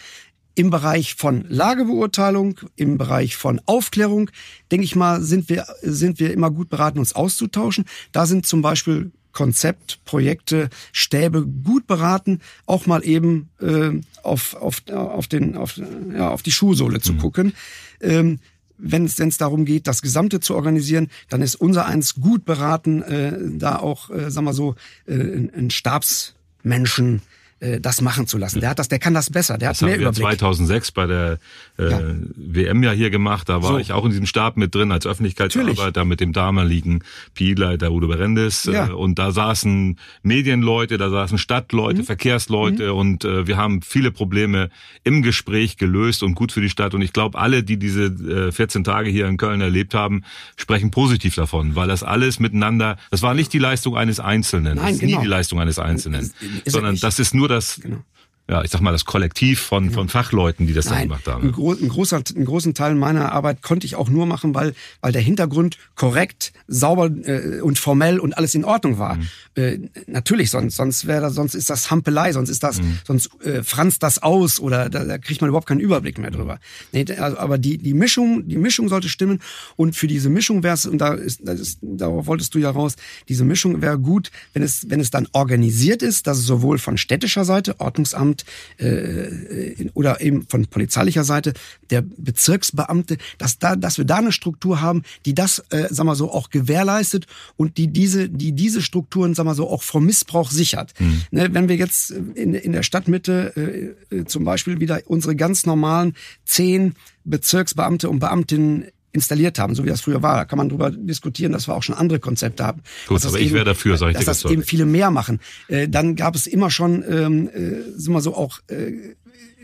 [0.55, 4.29] Im Bereich von Lagebeurteilung, im Bereich von Aufklärung,
[4.73, 7.85] denke ich mal, sind wir, sind wir immer gut beraten, uns auszutauschen.
[8.11, 13.93] Da sind zum Beispiel Konzept, Projekte, Stäbe gut beraten, auch mal eben äh,
[14.25, 15.81] auf, auf, auf, den, auf,
[16.13, 17.19] ja, auf die Schuhsohle zu mhm.
[17.19, 17.53] gucken.
[18.01, 18.41] Ähm,
[18.79, 23.37] wenn es darum geht, das Gesamte zu organisieren, dann ist unser eins gut beraten, äh,
[23.59, 27.23] da auch, äh, sagen wir so, äh, ein Stabsmenschen
[27.61, 28.61] äh, das machen zu lassen.
[28.61, 30.39] Der hat das, der kann das besser, der das hat mehr haben wir Überblick.
[30.39, 31.39] 2006 bei der
[31.79, 32.01] äh, ja.
[32.37, 33.79] WM ja hier gemacht, da war so.
[33.79, 37.03] ich auch in diesem Stab mit drin als Öffentlichkeitsarbeiter mit dem damaligen
[37.35, 38.89] PI-Leiter Udo Berendes ja.
[38.89, 42.05] äh, und da saßen Medienleute, da saßen Stadtleute, mhm.
[42.05, 42.99] Verkehrsleute mhm.
[42.99, 44.71] und äh, wir haben viele Probleme
[45.03, 48.53] im Gespräch gelöst und gut für die Stadt und ich glaube, alle, die diese äh,
[48.53, 50.23] 14 Tage hier in Köln erlebt haben,
[50.57, 54.85] sprechen positiv davon, weil das alles miteinander, das war nicht die Leistung eines Einzelnen, Nein,
[54.85, 55.19] das ist genau.
[55.19, 58.03] nie die Leistung eines Einzelnen, ist, ist sondern das ist nur das genau
[58.51, 59.95] ja, ich sag mal, das Kollektiv von, genau.
[59.95, 61.45] von Fachleuten, die das Nein, dann gemacht haben.
[61.45, 64.75] Ein, gro ein großer, einen großen Teil meiner Arbeit konnte ich auch nur machen, weil,
[65.03, 69.17] weil der Hintergrund korrekt, sauber äh, und formell und alles in Ordnung war.
[69.17, 69.29] Mhm.
[69.55, 72.99] Äh, natürlich, sonst, sonst wäre das, sonst ist das Hampelei, sonst ist das, mhm.
[73.07, 76.59] sonst äh, franzt das aus oder da, da kriegt man überhaupt keinen Überblick mehr drüber.
[76.93, 79.41] Nee, also, aber die, die Mischung, die Mischung sollte stimmen
[79.77, 82.71] und für diese Mischung wäre es, und da ist, das ist, darauf wolltest du ja
[82.71, 82.97] raus,
[83.29, 86.97] diese Mischung wäre gut, wenn es, wenn es dann organisiert ist, dass es sowohl von
[86.97, 91.53] städtischer Seite, Ordnungsamt, und äh, oder eben von polizeilicher Seite
[91.91, 96.15] der Bezirksbeamte, dass da, dass wir da eine Struktur haben, die das, äh, sag mal
[96.15, 100.51] so, auch gewährleistet und die diese, die diese Strukturen, sag mal so, auch vor Missbrauch
[100.51, 100.93] sichert.
[100.99, 101.23] Mhm.
[101.31, 105.67] Ne, wenn wir jetzt in, in der Stadtmitte äh, äh zum Beispiel wieder unsere ganz
[105.67, 108.87] normalen zehn Bezirksbeamte und Beamtinnen
[109.19, 110.37] installiert haben, so wie das früher war.
[110.37, 112.83] Da kann man drüber diskutieren, dass wir auch schon andere Konzepte haben.
[113.07, 115.41] Gut, aber ich wäre dafür, sag ich dass dir das eben viele mehr machen.
[115.69, 119.15] Äh, dann gab es immer schon, ähm, äh, sind wir so auch äh,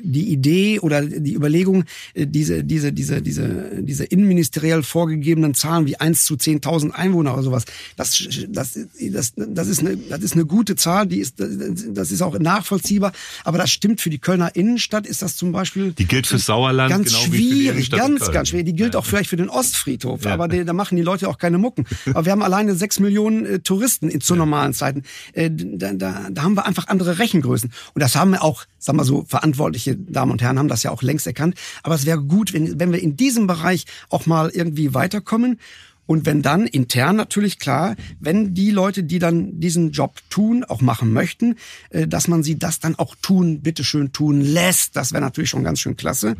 [0.04, 5.96] die Idee oder die Überlegung, äh, diese, diese, diese, diese, diese innenministeriell vorgegebenen Zahlen wie
[5.96, 7.64] eins zu zehntausend Einwohner oder sowas,
[7.96, 12.22] das, das, das, das, ist eine, das ist eine gute Zahl, die ist, das ist
[12.22, 13.12] auch nachvollziehbar,
[13.44, 15.92] aber das stimmt für die Kölner Innenstadt, ist das zum Beispiel.
[15.92, 18.66] Die gilt für Sauerland ganz genau schwierig, ganz, ganz schwierig.
[18.66, 20.34] Die gilt auch vielleicht für den Ostfriedhof, ja.
[20.34, 21.86] aber da machen die Leute auch keine Mucken.
[22.06, 25.02] Aber wir haben alleine sechs Millionen äh, Touristen in, zu normalen Zeiten.
[25.32, 27.70] Äh, da, da, da haben wir einfach andere Rechengrößen.
[27.94, 30.90] Und das haben wir auch, sagen wir so, verantwortliche Damen und Herren haben das ja
[30.90, 31.56] auch längst erkannt.
[31.82, 35.58] Aber es wäre gut, wenn, wenn wir in diesem Bereich auch mal irgendwie weiterkommen.
[36.06, 40.82] Und wenn dann intern natürlich klar, wenn die Leute, die dann diesen Job tun, auch
[40.82, 41.56] machen möchten,
[41.90, 45.64] äh, dass man sie das dann auch tun, bitteschön tun lässt, das wäre natürlich schon
[45.64, 46.36] ganz schön klasse.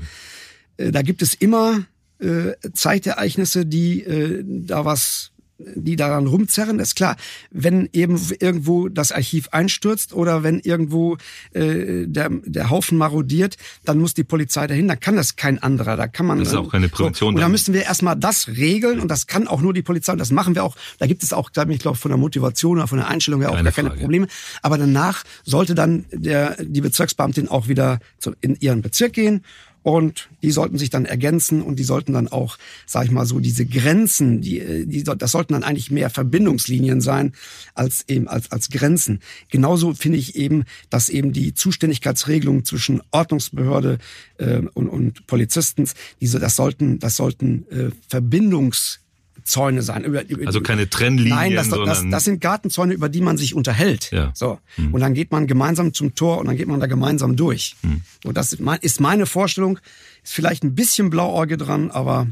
[0.77, 1.85] Äh, da gibt es immer
[2.19, 4.05] äh, Zeitereignisse, die
[4.45, 5.33] da was
[5.75, 7.17] die daran rumzerren, ist klar.
[7.51, 11.17] Wenn eben irgendwo das Archiv einstürzt oder wenn irgendwo
[11.53, 15.97] äh, der, der Haufen marodiert, dann muss die Polizei dahin, dann kann das kein anderer.
[15.97, 16.39] Da kann man.
[16.39, 17.33] Das ist auch keine Prävention.
[17.33, 20.13] So, und da müssen wir erstmal das regeln und das kann auch nur die Polizei
[20.13, 20.77] und das machen wir auch.
[20.99, 23.55] Da gibt es auch, ich glaube, von der Motivation oder von der Einstellung her auch
[23.55, 24.01] keine gar keine Frage.
[24.03, 24.27] Probleme.
[24.63, 29.45] Aber danach sollte dann der, die Bezirksbeamtin auch wieder zu, in ihren Bezirk gehen
[29.85, 33.39] und die sollten sich dann ergänzen und die sollten dann auch, sag ich mal so,
[33.39, 37.35] diese Grenzen, die, die das sollten dann eigentlich mehr Verbindungslinien sein
[37.75, 39.21] als eben als als Grenzen.
[39.51, 43.99] Genauso finde ich eben, dass eben die Zuständigkeitsregelungen zwischen Ordnungsbehörde
[44.39, 45.87] äh, und, und Polizisten,
[46.19, 49.04] diese, das sollten das sollten äh, Verbindungs
[49.45, 50.05] Zäune sein.
[50.05, 51.37] Über, über, also keine Trennlinien.
[51.37, 54.11] Nein, das, das, das sind Gartenzäune, über die man sich unterhält.
[54.11, 54.31] Ja.
[54.35, 54.59] So.
[54.77, 54.95] Hm.
[54.95, 57.77] Und dann geht man gemeinsam zum Tor und dann geht man da gemeinsam durch.
[57.83, 58.01] Hm.
[58.25, 59.79] Und das ist meine Vorstellung.
[60.23, 62.27] Ist vielleicht ein bisschen Blauäuge dran, aber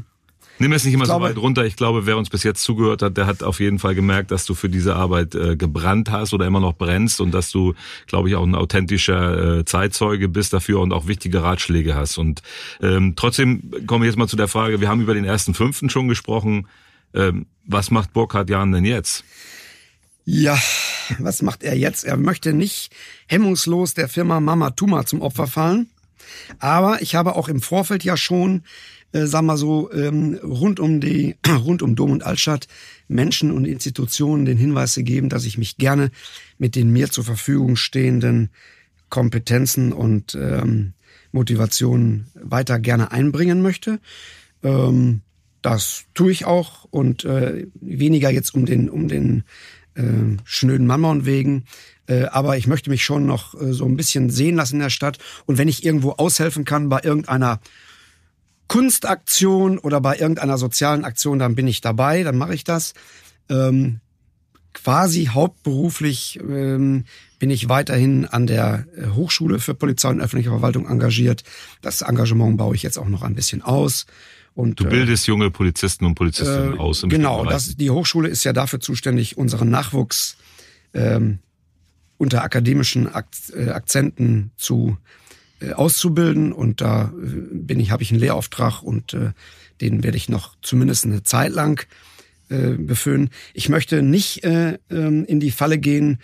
[0.59, 1.65] Nimm es nicht immer glaube, so weit runter.
[1.65, 4.45] Ich glaube, wer uns bis jetzt zugehört hat, der hat auf jeden Fall gemerkt, dass
[4.45, 7.73] du für diese Arbeit äh, gebrannt hast oder immer noch brennst und dass du,
[8.07, 12.17] glaube ich, auch ein authentischer äh, Zeitzeuge bist dafür und auch wichtige Ratschläge hast.
[12.17, 12.43] Und
[12.81, 15.89] ähm, trotzdem kommen wir jetzt mal zu der Frage, wir haben über den ersten Fünften
[15.89, 16.67] schon gesprochen.
[17.13, 19.23] Ähm, was macht Burkhard Jahn denn jetzt?
[20.25, 20.57] Ja,
[21.19, 22.05] was macht er jetzt?
[22.05, 22.93] Er möchte nicht
[23.27, 25.89] hemmungslos der Firma Mama Tuma zum Opfer fallen.
[26.59, 28.63] Aber ich habe auch im Vorfeld ja schon,
[29.11, 32.67] äh, sag mal so, ähm, rund um die, rund um Dom und Altstadt
[33.07, 36.11] Menschen und Institutionen den Hinweis gegeben, dass ich mich gerne
[36.57, 38.49] mit den mir zur Verfügung stehenden
[39.09, 40.93] Kompetenzen und ähm,
[41.31, 43.99] Motivationen weiter gerne einbringen möchte.
[44.63, 45.21] Ähm,
[45.63, 49.43] das tue ich auch und äh, weniger jetzt um den um den
[49.95, 50.03] äh,
[50.43, 51.65] schnöden Mammon wegen.
[52.05, 54.89] Äh, aber ich möchte mich schon noch äh, so ein bisschen sehen lassen in der
[54.89, 55.17] Stadt.
[55.45, 57.59] Und wenn ich irgendwo aushelfen kann bei irgendeiner
[58.67, 62.93] Kunstaktion oder bei irgendeiner sozialen Aktion, dann bin ich dabei, dann mache ich das.
[63.49, 63.99] Ähm,
[64.73, 67.05] quasi hauptberuflich ähm,
[67.39, 71.43] bin ich weiterhin an der äh, Hochschule für Polizei und öffentliche Verwaltung engagiert.
[71.81, 74.07] Das Engagement baue ich jetzt auch noch ein bisschen aus.
[74.55, 77.03] Und, du bildest äh, junge Polizisten und Polizistinnen äh, aus.
[77.03, 80.37] Im genau, das, die Hochschule ist ja dafür zuständig, unseren Nachwuchs
[80.93, 81.39] ähm,
[82.17, 84.97] unter akademischen äh, Akzenten zu
[85.59, 86.53] äh, auszubilden.
[86.53, 87.11] Und da äh,
[87.51, 89.31] bin ich, habe ich einen Lehrauftrag und äh,
[89.81, 91.85] den werde ich noch zumindest eine Zeit lang
[92.49, 93.29] äh, befüllen.
[93.53, 96.19] Ich möchte nicht äh, ähm, in die Falle gehen,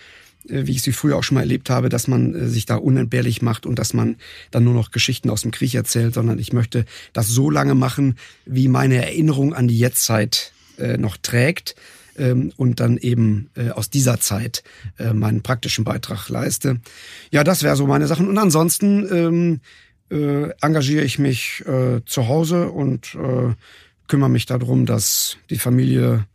[0.50, 3.42] wie ich sie früher auch schon mal erlebt habe, dass man äh, sich da unentbehrlich
[3.42, 4.18] macht und dass man
[4.52, 8.18] dann nur noch Geschichten aus dem Krieg erzählt, sondern ich möchte das so lange machen,
[8.46, 11.76] wie meine Erinnerung an die Jetztzeit äh, noch trägt
[12.18, 14.64] ähm, und dann eben äh, aus dieser Zeit
[14.98, 16.80] äh, meinen praktischen Beitrag leiste.
[17.32, 18.28] Ja, das wäre so meine Sachen.
[18.28, 19.62] Und ansonsten ähm,
[20.12, 23.54] äh, engagiere ich mich äh, zu Hause und äh,
[24.08, 26.26] kümmere mich darum, dass die Familie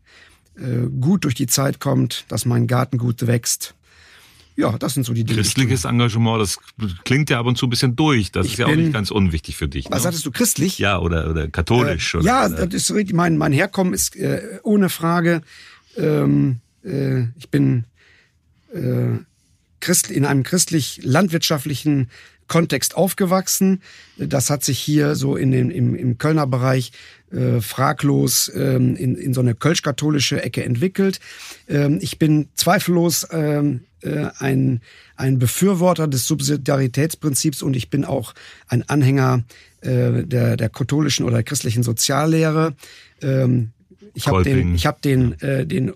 [0.56, 3.74] äh, gut durch die Zeit kommt, dass mein Garten gut wächst.
[4.56, 5.40] Ja, das sind so die Dinge.
[5.40, 6.58] Christliches Engagement, das
[7.04, 8.30] klingt ja ab und zu ein bisschen durch.
[8.30, 9.86] Das ich ist ja auch nicht ganz unwichtig für dich.
[9.86, 10.02] Was ne?
[10.02, 10.78] sagtest du, christlich?
[10.78, 12.14] Ja, oder, oder katholisch.
[12.14, 13.16] Äh, oder, ja, das ist richtig.
[13.16, 15.42] Mein, mein Herkommen ist äh, ohne Frage.
[15.96, 17.84] Ähm, äh, ich bin
[18.72, 19.18] äh,
[19.80, 22.08] Christ, in einem christlich-landwirtschaftlichen
[22.46, 23.82] Kontext aufgewachsen.
[24.16, 26.92] Das hat sich hier so in den, im, im Kölner Bereich
[27.32, 31.20] äh, fraglos ähm, in, in so eine kölsch-katholische Ecke entwickelt.
[31.68, 34.80] Ähm, ich bin zweifellos ähm, äh, ein,
[35.16, 38.34] ein Befürworter des Subsidiaritätsprinzips und ich bin auch
[38.68, 39.44] ein Anhänger
[39.80, 42.74] äh, der, der katholischen oder christlichen Soziallehre.
[43.22, 43.70] Ähm,
[44.14, 45.92] ich habe den, ich hab den, äh, den,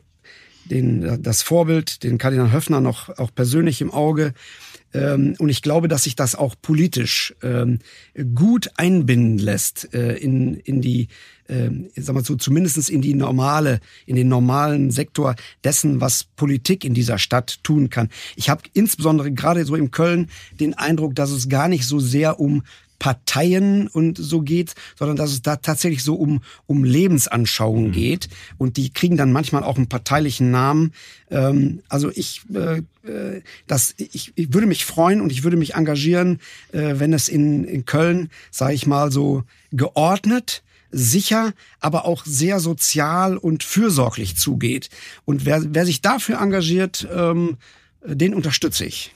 [0.64, 4.34] den, das Vorbild, den Kardinal Höffner noch auch persönlich im Auge.
[4.94, 7.80] Ähm, und ich glaube, dass sich das auch politisch ähm,
[8.34, 11.08] gut einbinden lässt äh, in, in die,
[11.48, 15.34] äh, sag mal so, zumindestens in die normale, in den normalen Sektor
[15.64, 18.08] dessen, was Politik in dieser Stadt tun kann.
[18.36, 20.28] Ich habe insbesondere gerade so in Köln
[20.60, 22.62] den Eindruck, dass es gar nicht so sehr um
[22.98, 27.92] Parteien und so geht, sondern dass es da tatsächlich so um, um Lebensanschauungen mhm.
[27.92, 28.28] geht.
[28.58, 30.92] Und die kriegen dann manchmal auch einen parteilichen Namen.
[31.30, 32.78] Ähm, also ich, äh,
[33.08, 36.40] äh, das, ich, ich würde mich freuen und ich würde mich engagieren,
[36.72, 42.60] äh, wenn es in, in Köln, sage ich mal, so geordnet, sicher, aber auch sehr
[42.60, 44.90] sozial und fürsorglich zugeht.
[45.24, 47.58] Und wer, wer sich dafür engagiert, ähm,
[48.04, 49.12] den unterstütze ich.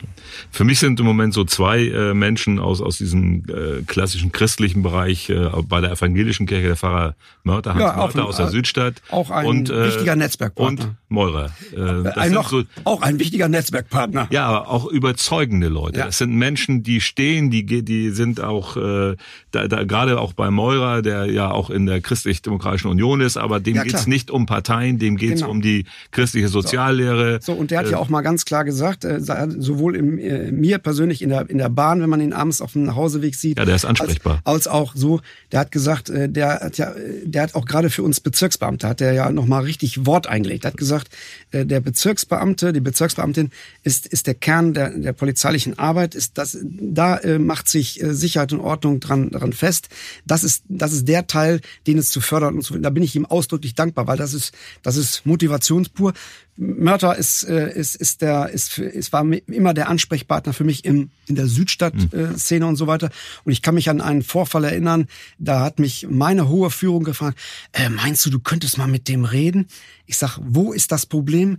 [0.50, 4.82] Für mich sind im Moment so zwei äh, Menschen aus, aus diesem äh, klassischen christlichen
[4.82, 7.14] Bereich äh, bei der evangelischen Kirche, der Pfarrer
[7.44, 9.00] Mörter, Hans ja, Mörter aus der Südstadt.
[9.08, 10.84] Auch ein und, äh, wichtiger Netzwerkpartner.
[10.84, 11.52] Und Meurer.
[11.72, 14.26] Äh, ein noch, so, auch ein wichtiger Netzwerkpartner.
[14.30, 16.00] Ja, aber auch überzeugende Leute.
[16.00, 16.08] Ja.
[16.08, 19.16] Es sind Menschen, die stehen, die, die sind auch, äh,
[19.52, 23.60] da, da, gerade auch bei Meurer, der ja auch in der christlich-demokratischen Union ist, aber
[23.60, 25.52] dem ja, geht's nicht um Parteien, dem geht's genau.
[25.52, 27.38] um die christliche Soziallehre.
[27.40, 30.18] So, so und der hat ja äh, auch mal ganz klar gesagt, äh, sowohl im,
[30.18, 33.34] äh, mir persönlich in der, in der Bahn, wenn man ihn abends auf dem Nachhauseweg
[33.34, 33.58] sieht.
[33.58, 34.40] Ja, der ist ansprechbar.
[34.44, 35.20] Als, als auch so,
[35.52, 36.92] der hat gesagt, äh, der hat ja,
[37.24, 40.64] der hat auch gerade für uns Bezirksbeamte, hat der ja nochmal richtig Wort eingelegt.
[40.64, 41.08] Er hat gesagt,
[41.50, 43.50] äh, der Bezirksbeamte, die Bezirksbeamtin
[43.82, 48.14] ist, ist der Kern der, der polizeilichen Arbeit, ist das, da äh, macht sich äh,
[48.14, 49.88] Sicherheit und Ordnung dran, dran fest.
[50.24, 53.14] Das ist, das ist der Teil, den es zu fördern und zu, da bin ich
[53.16, 56.14] ihm ausdrücklich dankbar, weil das ist, das ist Motivationspur.
[56.56, 61.10] Mörter ist, äh, ist, ist der, ist, ist, war immer der Ansprechpartner für mich im,
[61.26, 62.70] in der Südstadt-Szene mhm.
[62.70, 63.10] und so weiter.
[63.44, 65.06] Und ich kann mich an einen Vorfall erinnern,
[65.38, 67.38] da hat mich meine hohe Führung gefragt,
[67.72, 69.66] äh, meinst du, du könntest mal mit dem reden?
[70.06, 71.58] Ich sag, wo ist das Problem?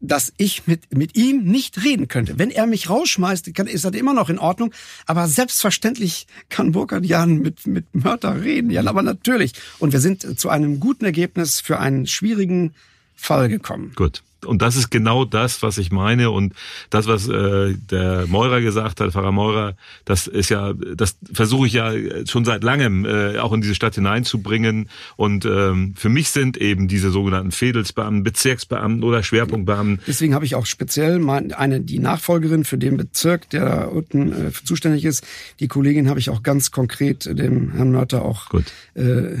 [0.00, 2.38] Dass ich mit, mit ihm nicht reden könnte.
[2.38, 4.72] Wenn er mich rausschmeißt, kann, ist das immer noch in Ordnung.
[5.06, 8.70] Aber selbstverständlich kann Burkhard Jan mit, mit Mörder reden.
[8.70, 9.52] Ja, aber natürlich.
[9.78, 12.74] Und wir sind zu einem guten Ergebnis für einen schwierigen
[13.16, 13.92] Fall gekommen.
[13.96, 14.22] Gut.
[14.44, 16.30] Und das ist genau das, was ich meine.
[16.30, 16.54] Und
[16.90, 21.72] das, was äh, der Meurer gesagt hat, Pfarrer Meurer, das ist ja, das versuche ich
[21.72, 21.92] ja
[22.26, 24.88] schon seit langem äh, auch in diese Stadt hineinzubringen.
[25.16, 30.00] Und ähm, für mich sind eben diese sogenannten Fädelsbeamten, Bezirksbeamten oder Schwerpunktbeamten.
[30.06, 34.32] Deswegen habe ich auch speziell mal eine die Nachfolgerin für den Bezirk, der da unten
[34.32, 35.26] äh, zuständig ist.
[35.60, 38.64] Die Kollegin habe ich auch ganz konkret dem Herrn Mörter auch Gut.
[38.94, 39.36] Äh,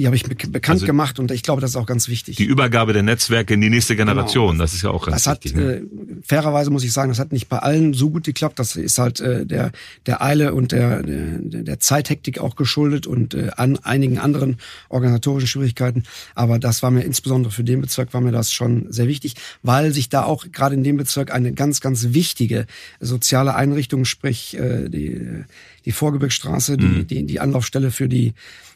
[0.00, 2.36] die habe ich bekannt also gemacht und ich glaube, das ist auch ganz wichtig.
[2.36, 4.12] Die Übergabe der Netzwerke in die nächste genau.
[4.12, 4.62] Generation, genau.
[4.62, 5.54] das ist ja auch ganz das wichtig.
[5.54, 5.72] Hat, ne?
[5.74, 5.82] äh,
[6.22, 8.58] fairerweise muss ich sagen, das hat nicht bei allen so gut geklappt.
[8.58, 9.72] Das ist halt äh, der
[10.06, 14.56] der Eile und der der, der Zeithektik auch geschuldet und äh, an einigen anderen
[14.88, 16.04] organisatorischen Schwierigkeiten.
[16.34, 19.92] Aber das war mir insbesondere für den Bezirk war mir das schon sehr wichtig, weil
[19.92, 22.66] sich da auch gerade in dem Bezirk eine ganz ganz wichtige
[23.00, 25.44] soziale Einrichtung, sprich äh, die
[25.84, 27.06] die Vorgebirgsstraße, die, mhm.
[27.06, 28.32] die die Anlaufstelle für die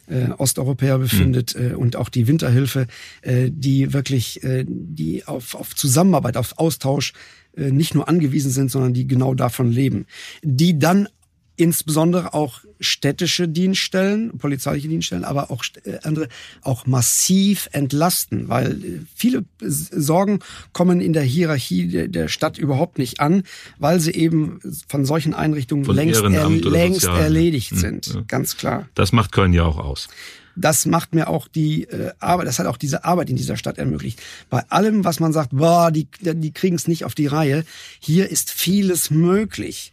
[0.09, 1.71] äh, Osteuropäer befindet mhm.
[1.71, 2.87] äh, und auch die Winterhilfe,
[3.23, 7.13] äh, die wirklich äh, die auf, auf Zusammenarbeit, auf Austausch
[7.57, 10.07] äh, nicht nur angewiesen sind, sondern die genau davon leben,
[10.43, 11.09] die dann
[11.57, 16.29] insbesondere auch städtische Dienststellen, polizeiliche Dienststellen, aber auch äh, andere
[16.63, 20.41] auch massiv entlasten, weil äh, viele Sorgen
[20.73, 23.45] kommen in der Hierarchie der Stadt überhaupt nicht an,
[23.79, 28.07] weil sie eben von solchen Einrichtungen von längst, er, längst erledigt hm, sind.
[28.07, 28.23] Ja.
[28.27, 28.89] Ganz klar.
[28.95, 30.09] Das macht Köln ja auch aus
[30.57, 33.79] das macht mir auch die äh, Arbeit, das hat auch diese Arbeit in dieser Stadt
[33.79, 34.23] ermöglicht.
[34.51, 37.65] Bei allem, was man sagt, boah, die, die kriegen es nicht auf die Reihe,
[37.99, 39.93] hier ist vieles möglich.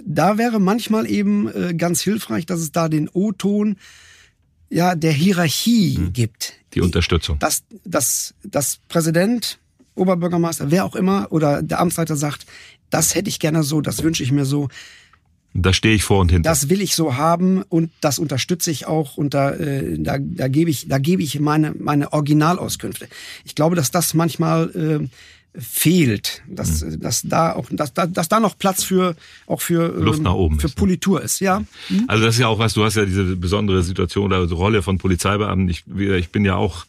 [0.00, 3.76] Da wäre manchmal eben äh, ganz hilfreich, dass es da den O-Ton
[4.70, 6.12] ja der Hierarchie hm.
[6.12, 6.54] gibt.
[6.74, 7.38] Die Unterstützung.
[7.38, 9.58] Dass, dass, dass Präsident,
[9.94, 12.46] Oberbürgermeister, wer auch immer oder der Amtsleiter sagt,
[12.90, 14.68] das hätte ich gerne so, das wünsche ich mir so.
[15.54, 16.48] Da stehe ich vor und hinter.
[16.48, 20.48] Das will ich so haben und das unterstütze ich auch und da, äh, da, da
[20.48, 23.08] gebe ich, da gebe ich meine, meine Originalauskünfte.
[23.44, 25.08] Ich glaube, dass das manchmal äh,
[25.54, 27.00] fehlt, dass, mhm.
[27.00, 30.58] dass da auch, dass, dass da noch Platz für auch für Luft ähm, nach oben
[30.58, 30.80] für ist, ne?
[30.80, 31.24] Politur ne?
[31.26, 31.62] ist, ja.
[31.88, 32.04] Mhm.
[32.08, 32.72] Also das ist ja auch was.
[32.72, 35.68] Du hast ja diese besondere Situation oder Rolle von Polizeibeamten.
[35.68, 36.86] Ich, ich bin ja auch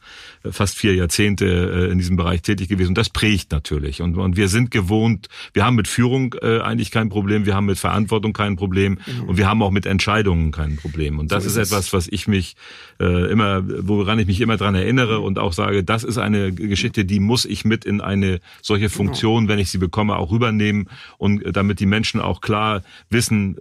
[0.51, 2.89] fast vier Jahrzehnte äh, in diesem Bereich tätig gewesen.
[2.89, 4.01] Und das prägt natürlich.
[4.01, 7.65] Und, und wir sind gewohnt, wir haben mit Führung äh, eigentlich kein Problem, wir haben
[7.65, 9.29] mit Verantwortung kein Problem mhm.
[9.29, 11.19] und wir haben auch mit Entscheidungen kein Problem.
[11.19, 12.55] Und das so ist, ist etwas, was ich mich
[12.99, 17.05] äh, immer, woran ich mich immer dran erinnere und auch sage, das ist eine Geschichte,
[17.05, 18.97] die muss ich mit in eine solche genau.
[18.97, 23.57] Funktion, wenn ich sie bekomme, auch rübernehmen und damit die Menschen auch klar wissen,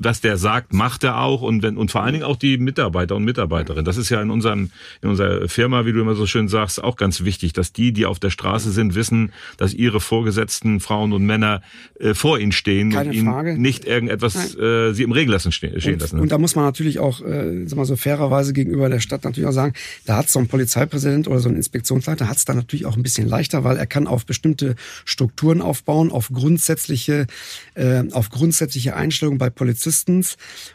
[0.00, 3.16] was der sagt, macht er auch und wenn und vor allen Dingen auch die Mitarbeiter
[3.16, 3.84] und Mitarbeiterinnen.
[3.84, 4.70] Das ist ja in unserem
[5.02, 8.06] in unserer Firma, wie du immer so schön sagst, auch ganz wichtig, dass die, die
[8.06, 11.60] auf der Straße sind, wissen, dass ihre Vorgesetzten Frauen und Männer
[11.98, 13.58] äh, vor ihnen stehen Keine und ihnen Frage.
[13.58, 16.18] nicht irgendetwas äh, sie im Regen lassen stehen, stehen und, lassen.
[16.18, 19.48] Und da muss man natürlich auch, äh, sag mal so fairerweise gegenüber der Stadt natürlich
[19.48, 19.74] auch sagen,
[20.06, 23.02] da hat so ein Polizeipräsident oder so ein Inspektionsleiter hat es da natürlich auch ein
[23.02, 27.26] bisschen leichter, weil er kann auf bestimmte Strukturen aufbauen, auf grundsätzliche
[27.74, 29.89] äh, auf grundsätzliche Einstellungen bei Polizisten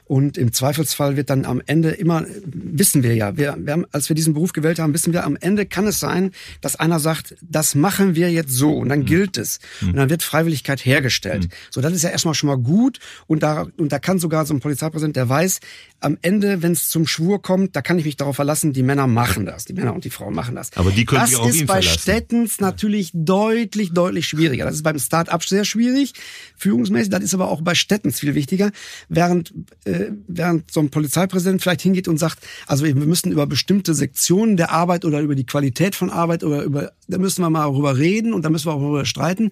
[0.05, 4.09] und im Zweifelsfall wird dann am Ende immer, wissen wir ja, wir, wir haben, als
[4.09, 7.35] wir diesen Beruf gewählt haben, wissen wir, am Ende kann es sein, dass einer sagt,
[7.41, 9.05] das machen wir jetzt so und dann mhm.
[9.05, 9.59] gilt es.
[9.81, 9.89] Mhm.
[9.89, 11.45] Und dann wird Freiwilligkeit hergestellt.
[11.45, 11.49] Mhm.
[11.71, 14.53] So, das ist ja erstmal schon mal gut und da, und da kann sogar so
[14.53, 15.59] ein Polizeipräsident, der weiß,
[16.01, 19.07] am Ende, wenn es zum Schwur kommt, da kann ich mich darauf verlassen, die Männer
[19.07, 20.69] machen das, die Männer und die Frauen machen das.
[20.75, 21.99] Aber die können das auch ist bei verlassen.
[21.99, 24.65] Städtens natürlich deutlich, deutlich schwieriger.
[24.65, 26.13] Das ist beim Start-up sehr schwierig,
[26.57, 28.71] führungsmäßig, das ist aber auch bei Städtens viel wichtiger.
[29.09, 29.53] Während
[29.85, 34.57] äh, während so ein Polizeipräsident vielleicht hingeht und sagt, also wir müssen über bestimmte Sektionen
[34.57, 37.97] der Arbeit oder über die Qualität von Arbeit oder über, da müssen wir mal darüber
[37.97, 39.51] reden und da müssen wir auch darüber streiten,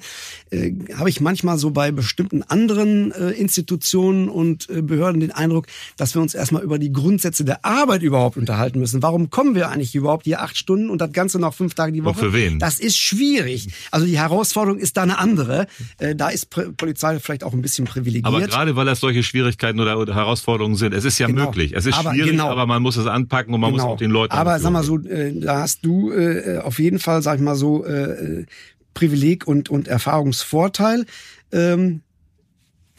[0.51, 5.67] äh, habe ich manchmal so bei bestimmten anderen äh, Institutionen und äh, Behörden den Eindruck,
[5.97, 9.01] dass wir uns erstmal über die Grundsätze der Arbeit überhaupt unterhalten müssen.
[9.01, 12.03] Warum kommen wir eigentlich überhaupt hier acht Stunden und das Ganze noch fünf Tage die
[12.03, 12.19] Woche?
[12.19, 12.59] Und für wen?
[12.59, 13.67] Das ist schwierig.
[13.91, 15.67] Also die Herausforderung ist da eine andere.
[15.97, 18.25] Äh, da ist Polizei vielleicht auch ein bisschen privilegiert.
[18.25, 20.93] Aber gerade weil das solche Schwierigkeiten oder, oder Herausforderungen sind.
[20.93, 21.45] Es ist ja genau.
[21.45, 21.73] möglich.
[21.75, 22.51] Es ist aber, schwierig, genau.
[22.51, 23.84] aber man muss es anpacken und man genau.
[23.84, 24.31] muss auch den Leuten.
[24.31, 27.55] Aber sag mal so, äh, da hast du äh, auf jeden Fall, sag ich mal
[27.55, 28.45] so, äh,
[28.93, 31.07] Privileg und, und Erfahrungsvorteil.
[31.51, 32.01] Ähm,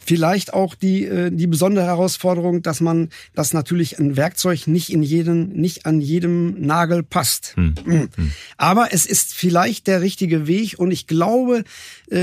[0.07, 5.03] Vielleicht auch die, äh, die besondere Herausforderung, dass man, dass natürlich ein Werkzeug nicht in
[5.03, 7.55] jedem, nicht an jedem Nagel passt.
[7.57, 7.75] Hm.
[7.85, 8.09] Hm.
[8.15, 8.31] hm.
[8.59, 11.65] Aber es ist vielleicht der richtige Weg und ich glaube,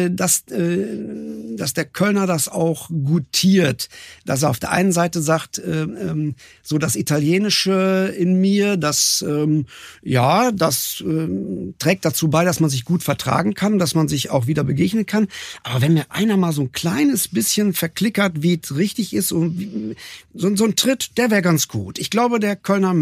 [0.09, 3.89] dass, äh, dass der Kölner das auch gutiert,
[4.25, 9.23] dass er auf der einen Seite sagt, äh, ähm, so das Italienische in mir, das,
[9.27, 9.65] ähm,
[10.03, 11.27] ja, das äh,
[11.79, 15.05] trägt dazu bei, dass man sich gut vertragen kann, dass man sich auch wieder begegnen
[15.05, 15.27] kann.
[15.63, 19.95] Aber wenn mir einer mal so ein kleines bisschen verklickert, wie es richtig ist und
[20.33, 21.99] so ein Tritt, der wäre ganz gut.
[21.99, 22.93] Ich glaube, der Kölner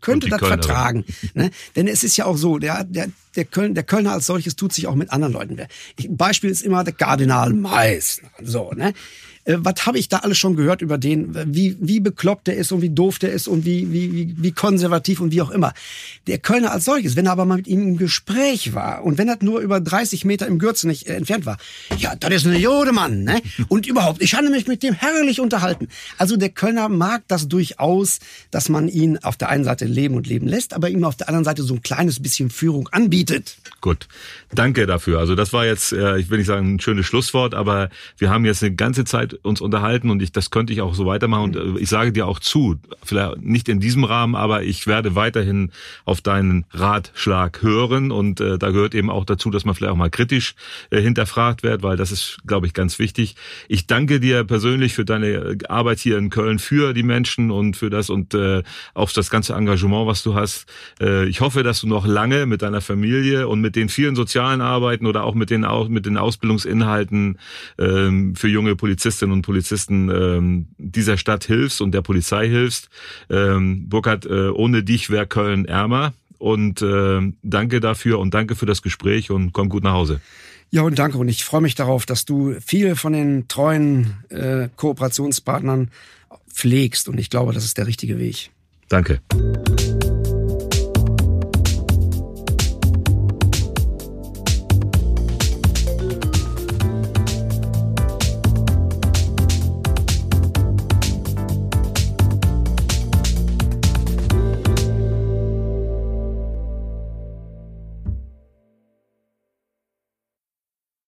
[0.00, 0.62] könnte das Kölnerin.
[0.62, 1.04] vertragen.
[1.34, 1.50] Ne?
[1.76, 4.72] Denn es ist ja auch so, der, der, der, Köln, der Kölner als solches tut
[4.72, 5.58] sich auch mit anderen Leuten.
[6.08, 8.30] Beispiel ist immer der Kardinal Meißner.
[8.42, 8.92] So, ne?
[9.44, 12.72] Äh, was habe ich da alles schon gehört über den, wie, wie bekloppt der ist
[12.72, 15.72] und wie doof der ist und wie, wie, wie, wie konservativ und wie auch immer.
[16.26, 19.28] Der Kölner als solches, wenn er aber mal mit ihm im Gespräch war und wenn
[19.28, 21.58] er nur über 30 Meter im Gürzen nicht äh, entfernt war,
[21.98, 23.40] ja, das ist ein Jodemann, ne?
[23.68, 25.88] Und überhaupt, ich habe mich mit dem herrlich unterhalten.
[26.18, 28.20] Also der Kölner mag das durchaus,
[28.50, 31.28] dass man ihn auf der einen Seite leben und leben lässt, aber ihm auf der
[31.28, 33.56] anderen Seite so ein kleines bisschen Führung anbietet.
[33.80, 34.08] Gut,
[34.54, 35.18] danke dafür.
[35.18, 38.44] Also das war jetzt, äh, ich will nicht sagen ein schönes Schlusswort, aber wir haben
[38.44, 41.44] jetzt eine ganze Zeit uns unterhalten und ich, das könnte ich auch so weitermachen.
[41.44, 45.14] Und äh, ich sage dir auch zu, vielleicht nicht in diesem Rahmen, aber ich werde
[45.14, 45.70] weiterhin
[46.04, 49.96] auf deinen Ratschlag hören und äh, da gehört eben auch dazu, dass man vielleicht auch
[49.96, 50.54] mal kritisch
[50.90, 53.36] äh, hinterfragt wird, weil das ist, glaube ich, ganz wichtig.
[53.68, 57.76] Ich danke dir persönlich für deine äh, Arbeit hier in Köln, für die Menschen und
[57.76, 58.62] für das und äh,
[58.94, 60.66] auch das ganze Engagement, was du hast.
[61.00, 64.60] Äh, ich hoffe, dass du noch lange mit deiner Familie und mit den vielen sozialen
[64.60, 67.38] Arbeiten oder auch mit den, mit den Ausbildungsinhalten
[67.78, 72.88] äh, für junge Polizisten Polizistinnen und Polizisten ähm, dieser Stadt hilfst und der Polizei hilfst.
[73.30, 76.12] Ähm, Burkhard, äh, ohne dich wäre Köln ärmer.
[76.38, 80.20] Und äh, danke dafür und danke für das Gespräch und komm gut nach Hause.
[80.70, 81.16] Ja, und danke.
[81.16, 85.90] Und ich freue mich darauf, dass du viele von den treuen äh, Kooperationspartnern
[86.52, 87.08] pflegst.
[87.08, 88.50] Und ich glaube, das ist der richtige Weg.
[88.88, 89.20] Danke.